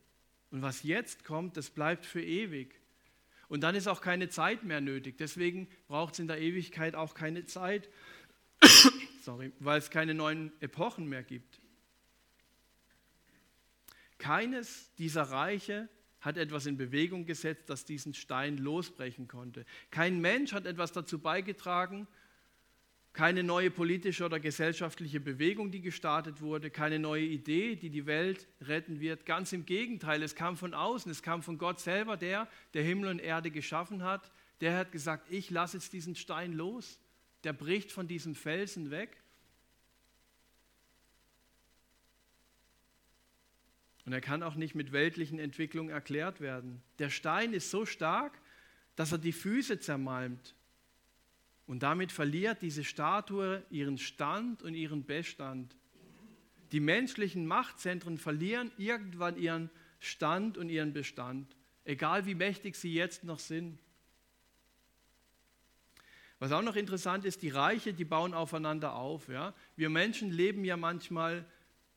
Und 0.52 0.62
was 0.62 0.84
jetzt 0.84 1.24
kommt, 1.24 1.58
das 1.58 1.70
bleibt 1.70 2.06
für 2.06 2.22
ewig. 2.22 2.80
Und 3.48 3.62
dann 3.62 3.76
ist 3.76 3.88
auch 3.88 4.02
keine 4.02 4.30
Zeit 4.30 4.64
mehr 4.64 4.82
nötig. 4.82 5.18
Deswegen 5.18 5.68
braucht 5.88 6.14
es 6.14 6.20
in 6.20 6.28
der 6.28 6.40
Ewigkeit 6.40 6.96
auch 6.96 7.14
keine 7.14 7.46
Zeit, 7.46 7.90
Sorry, 9.22 9.52
weil 9.60 9.80
es 9.80 9.90
keine 9.90 10.14
neuen 10.14 10.52
Epochen 10.62 11.08
mehr 11.08 11.24
gibt. 11.24 11.60
Keines 14.18 14.94
dieser 14.96 15.24
Reiche 15.24 15.88
hat 16.20 16.38
etwas 16.38 16.66
in 16.66 16.78
Bewegung 16.78 17.26
gesetzt, 17.26 17.70
das 17.70 17.86
diesen 17.86 18.14
Stein 18.14 18.58
losbrechen 18.58 19.28
konnte. 19.28 19.66
Kein 19.92 20.20
Mensch 20.20 20.52
hat 20.52 20.66
etwas 20.66 20.92
dazu 20.92 21.20
beigetragen, 21.20 22.08
keine 23.13 23.43
neue 23.43 23.72
politische 23.72 24.26
oder 24.26 24.39
gesellschaftliche 24.39 25.19
Bewegung, 25.19 25.72
die 25.72 25.82
gestartet 25.82 26.41
wurde, 26.41 26.69
keine 26.69 27.00
neue 27.00 27.24
Idee, 27.24 27.76
die 27.76 27.89
die 27.89 28.06
Welt 28.06 28.48
retten 28.62 29.00
wird. 29.00 29.26
Ganz 29.26 29.52
im 29.52 29.65
Gegenteil, 29.65 30.22
es 30.24 30.36
kam 30.36 30.58
von 30.58 30.74
außen, 30.74 31.12
es 31.12 31.24
kam 31.24 31.41
von 31.41 31.58
Gott 31.58 31.80
selber, 31.80 32.17
der, 32.17 32.48
der 32.74 32.84
Himmel 32.84 33.10
und 33.10 33.19
Erde 33.19 33.52
geschaffen 33.52 34.04
hat. 34.04 34.32
Der 34.62 34.78
hat 34.78 34.91
gesagt, 34.91 35.32
ich 35.32 35.50
lasse 35.50 35.78
jetzt 35.78 35.93
diesen 35.93 36.15
Stein 36.15 36.54
los. 36.54 37.00
Der 37.43 37.54
bricht 37.54 37.91
von 37.91 38.08
diesem 38.08 38.36
Felsen 38.36 38.91
weg. 38.91 39.17
Und 44.06 44.13
er 44.13 44.22
kann 44.22 44.43
auch 44.43 44.56
nicht 44.56 44.76
mit 44.76 44.91
weltlichen 44.91 45.39
Entwicklungen 45.39 45.89
erklärt 45.89 46.41
werden. 46.41 46.82
Der 47.00 47.10
Stein 47.10 47.54
ist 47.54 47.69
so 47.69 47.86
stark, 47.86 48.39
dass 48.95 49.12
er 49.12 49.17
die 49.17 49.32
Füße 49.32 49.80
zermalmt. 49.80 50.56
Und 51.69 51.84
damit 51.84 52.12
verliert 52.12 52.63
diese 52.63 52.84
Statue 52.84 53.62
ihren 53.69 53.99
Stand 53.99 54.63
und 54.63 54.73
ihren 54.73 55.05
Bestand. 55.05 55.75
Die 56.71 56.79
menschlichen 56.79 57.45
Machtzentren 57.45 58.17
verlieren 58.17 58.71
irgendwann 58.79 59.38
ihren 59.38 59.69
Stand 59.99 60.58
und 60.58 60.69
ihren 60.69 60.93
Bestand, 60.93 61.55
egal 61.86 62.25
wie 62.25 62.34
mächtig 62.34 62.75
sie 62.75 62.91
jetzt 62.91 63.23
noch 63.23 63.38
sind. 63.38 63.77
Was 66.39 66.51
auch 66.53 66.63
noch 66.63 66.75
interessant 66.75 67.23
ist, 67.23 67.43
die 67.43 67.49
Reiche, 67.49 67.93
die 67.93 68.03
bauen 68.05 68.34
aufeinander 68.34 68.95
auf. 68.95 69.27
Ja? 69.27 69.53
Wir 69.75 69.91
Menschen 69.91 70.32
leben 70.32 70.65
ja 70.65 70.75
manchmal 70.75 71.45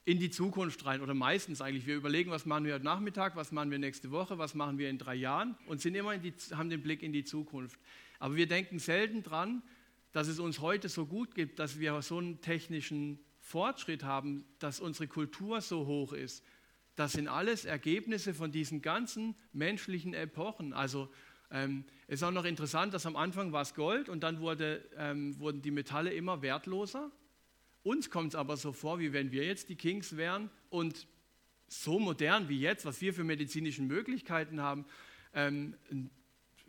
in 0.05 0.19
die 0.19 0.29
Zukunft 0.29 0.85
rein 0.85 1.01
oder 1.01 1.15
meistens 1.15 1.63
eigentlich. 1.63 1.87
Wir 1.87 1.97
überlegen, 1.97 2.31
was 2.31 2.45
machen 2.45 2.67
wir 2.67 2.75
heute 2.75 2.85
Nachmittag, 2.85 3.37
was 3.37 3.53
machen 3.53 3.71
wir 3.71 3.79
nächste 3.79 4.11
Woche, 4.11 4.37
was 4.37 4.55
machen 4.55 4.77
wir 4.77 4.91
in 4.91 4.99
drei 4.99 5.15
Jahren 5.15 5.57
und 5.67 5.81
sind 5.81 5.95
immer 5.95 6.19
die, 6.19 6.35
haben 6.53 6.69
den 6.69 6.83
Blick 6.83 7.03
in 7.03 7.15
die 7.15 7.25
Zukunft. 7.25 7.79
Aber 8.23 8.37
wir 8.37 8.47
denken 8.47 8.79
selten 8.79 9.25
dran, 9.25 9.65
dass 10.13 10.29
es 10.29 10.39
uns 10.39 10.61
heute 10.61 10.89
so 10.89 11.07
gut 11.07 11.35
gibt, 11.35 11.59
dass 11.59 11.81
wir 11.81 12.01
so 12.03 12.19
einen 12.19 12.41
technischen 12.41 13.19
Fortschritt 13.41 14.05
haben, 14.05 14.45
dass 14.61 14.79
unsere 14.79 15.09
Kultur 15.09 15.61
so 15.61 15.87
hoch 15.87 16.13
ist. 16.13 16.45
Das 16.95 17.15
sind 17.15 17.27
alles 17.27 17.65
Ergebnisse 17.65 18.33
von 18.33 18.53
diesen 18.53 18.81
ganzen 18.81 19.35
menschlichen 19.53 20.15
Epochen. 20.15 20.73
Also 20.73 21.09
ähm, 21.51 21.85
ist 22.07 22.23
auch 22.23 22.31
noch 22.31 22.45
interessant, 22.45 22.95
dass 22.95 23.07
am 23.07 23.17
Anfang 23.17 23.51
war 23.51 23.63
es 23.63 23.75
Gold 23.75 24.09
und 24.09 24.21
dann 24.21 24.39
wurde, 24.39 24.89
ähm, 24.99 25.37
wurden 25.41 25.61
die 25.61 25.73
Metalle 25.73 26.13
immer 26.13 26.43
wertloser. 26.43 27.11
Uns 27.83 28.09
kommt 28.09 28.29
es 28.29 28.35
aber 28.37 28.57
so 28.57 28.73
vor, 28.73 29.01
wie 29.01 29.13
wenn 29.13 29.33
wir 29.33 29.45
jetzt 29.45 29.69
die 29.69 29.75
Kings 29.75 30.17
wären 30.17 30.49
und 30.71 31.09
so 31.67 31.99
modern 31.99 32.49
wie 32.49 32.61
jetzt, 32.61 32.85
was 32.85 33.01
wir 33.01 33.15
für 33.15 33.25
medizinische 33.25 33.83
Möglichkeiten 33.83 34.61
haben, 34.61 34.85
ähm, 35.35 35.75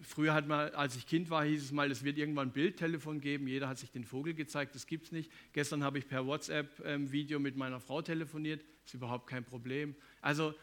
Früher 0.02 0.34
hat 0.34 0.48
man, 0.48 0.74
als 0.74 0.96
ich 0.96 1.08
Kind 1.08 1.30
war, 1.30 1.46
hieß 1.46 1.64
es 1.64 1.72
mal, 1.72 1.90
es 1.92 2.04
wird 2.04 2.18
irgendwann 2.18 2.50
ein 2.50 2.54
Bildtelefon 2.54 3.22
geben. 3.22 3.48
Jeder 3.48 3.70
hat 3.70 3.78
sich 3.78 3.92
den 3.92 4.04
Vogel 4.04 4.34
gezeigt, 4.34 4.76
das 4.76 4.88
gibt 4.88 5.06
es 5.06 5.12
nicht. 5.12 5.32
Gestern 5.54 5.84
habe 5.84 6.00
ich 6.00 6.08
per 6.08 6.26
WhatsApp-Video 6.26 7.38
ähm, 7.38 7.44
mit 7.44 7.56
meiner 7.56 7.80
Frau 7.80 8.02
telefoniert, 8.02 8.66
ist 8.86 8.94
überhaupt 8.94 9.28
kein 9.28 9.46
Problem. 9.46 9.96
Also 10.22 10.54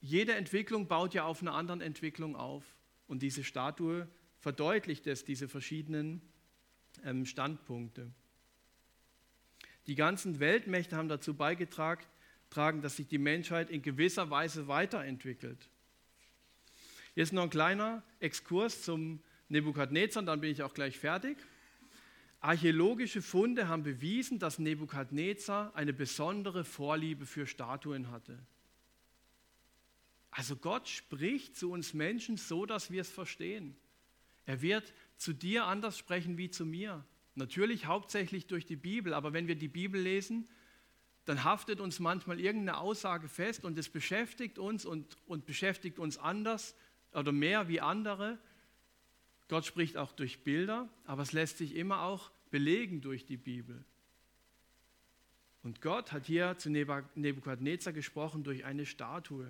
jede 0.00 0.34
Entwicklung 0.34 0.88
baut 0.88 1.14
ja 1.14 1.24
auf 1.24 1.42
einer 1.42 1.54
anderen 1.54 1.80
Entwicklung 1.80 2.36
auf. 2.36 2.64
Und 3.06 3.22
diese 3.22 3.44
Statue 3.44 4.08
verdeutlicht 4.38 5.06
es, 5.06 5.24
diese 5.24 5.48
verschiedenen 5.48 6.22
ähm, 7.04 7.26
Standpunkte. 7.26 8.10
Die 9.86 9.94
ganzen 9.94 10.40
Weltmächte 10.40 10.96
haben 10.96 11.08
dazu 11.08 11.34
beigetragen, 11.34 12.02
dass 12.82 12.96
sich 12.96 13.08
die 13.08 13.18
Menschheit 13.18 13.70
in 13.70 13.82
gewisser 13.82 14.30
Weise 14.30 14.68
weiterentwickelt. 14.68 15.68
Jetzt 17.14 17.32
noch 17.32 17.42
ein 17.42 17.50
kleiner 17.50 18.02
Exkurs 18.20 18.82
zum 18.82 19.20
Nebukadnezar, 19.48 20.22
dann 20.22 20.40
bin 20.40 20.50
ich 20.50 20.62
auch 20.62 20.72
gleich 20.72 20.98
fertig. 20.98 21.36
Archäologische 22.40 23.20
Funde 23.20 23.68
haben 23.68 23.82
bewiesen, 23.82 24.38
dass 24.38 24.58
Nebukadnezar 24.58 25.76
eine 25.76 25.92
besondere 25.92 26.64
Vorliebe 26.64 27.26
für 27.26 27.46
Statuen 27.46 28.10
hatte. 28.10 28.38
Also 30.30 30.56
Gott 30.56 30.88
spricht 30.88 31.56
zu 31.56 31.70
uns 31.70 31.92
Menschen 31.92 32.38
so, 32.38 32.64
dass 32.64 32.90
wir 32.90 33.02
es 33.02 33.10
verstehen. 33.10 33.76
Er 34.46 34.62
wird 34.62 34.92
zu 35.18 35.34
dir 35.34 35.66
anders 35.66 35.98
sprechen 35.98 36.38
wie 36.38 36.50
zu 36.50 36.64
mir. 36.64 37.04
Natürlich 37.34 37.86
hauptsächlich 37.86 38.46
durch 38.46 38.64
die 38.64 38.76
Bibel, 38.76 39.12
aber 39.12 39.34
wenn 39.34 39.46
wir 39.46 39.54
die 39.54 39.68
Bibel 39.68 40.00
lesen, 40.00 40.48
dann 41.26 41.44
haftet 41.44 41.80
uns 41.80 42.00
manchmal 42.00 42.40
irgendeine 42.40 42.78
Aussage 42.78 43.28
fest 43.28 43.64
und 43.64 43.78
es 43.78 43.90
beschäftigt 43.90 44.58
uns 44.58 44.86
und, 44.86 45.18
und 45.26 45.44
beschäftigt 45.44 45.98
uns 45.98 46.16
anders 46.16 46.74
oder 47.12 47.32
mehr 47.32 47.68
wie 47.68 47.80
andere. 47.80 48.38
Gott 49.48 49.66
spricht 49.66 49.96
auch 49.96 50.12
durch 50.12 50.44
Bilder, 50.44 50.88
aber 51.04 51.22
es 51.22 51.32
lässt 51.32 51.58
sich 51.58 51.74
immer 51.74 52.02
auch 52.02 52.30
belegen 52.50 53.00
durch 53.00 53.26
die 53.26 53.36
Bibel. 53.36 53.84
Und 55.62 55.80
Gott 55.80 56.12
hat 56.12 56.26
hier 56.26 56.58
zu 56.58 56.70
Nebukadnezar 56.70 57.92
gesprochen 57.92 58.42
durch 58.42 58.64
eine 58.64 58.86
Statue. 58.86 59.46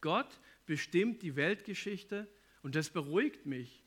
Gott 0.00 0.40
bestimmt 0.66 1.22
die 1.22 1.36
Weltgeschichte 1.36 2.26
und 2.62 2.74
das 2.74 2.90
beruhigt 2.90 3.46
mich. 3.46 3.82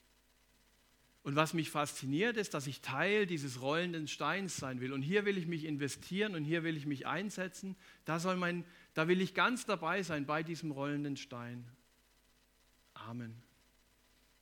Und 1.24 1.36
was 1.36 1.56
mich 1.56 1.72
fasziniert, 1.72 2.38
ist, 2.38 2.54
dass 2.54 2.68
ich 2.68 2.82
Teil 2.82 3.26
dieses 3.26 3.60
rollenden 3.60 4.08
Steins 4.08 4.58
sein 4.58 4.80
will. 4.80 4.94
Und 4.94 5.02
hier 5.02 5.26
will 5.26 5.40
ich 5.40 5.48
mich 5.48 5.66
investieren 5.66 6.36
und 6.36 6.44
hier 6.44 6.64
will 6.64 6.78
ich 6.78 6.86
mich 6.86 7.08
einsetzen. 7.08 7.76
Da, 8.06 8.20
soll 8.20 8.36
mein, 8.36 8.64
da 8.94 9.08
will 9.08 9.20
ich 9.22 9.34
ganz 9.34 9.66
dabei 9.66 10.04
sein 10.04 10.28
bei 10.28 10.44
diesem 10.44 10.70
rollenden 10.70 11.18
Stein. 11.18 11.66
Amen. 13.08 13.36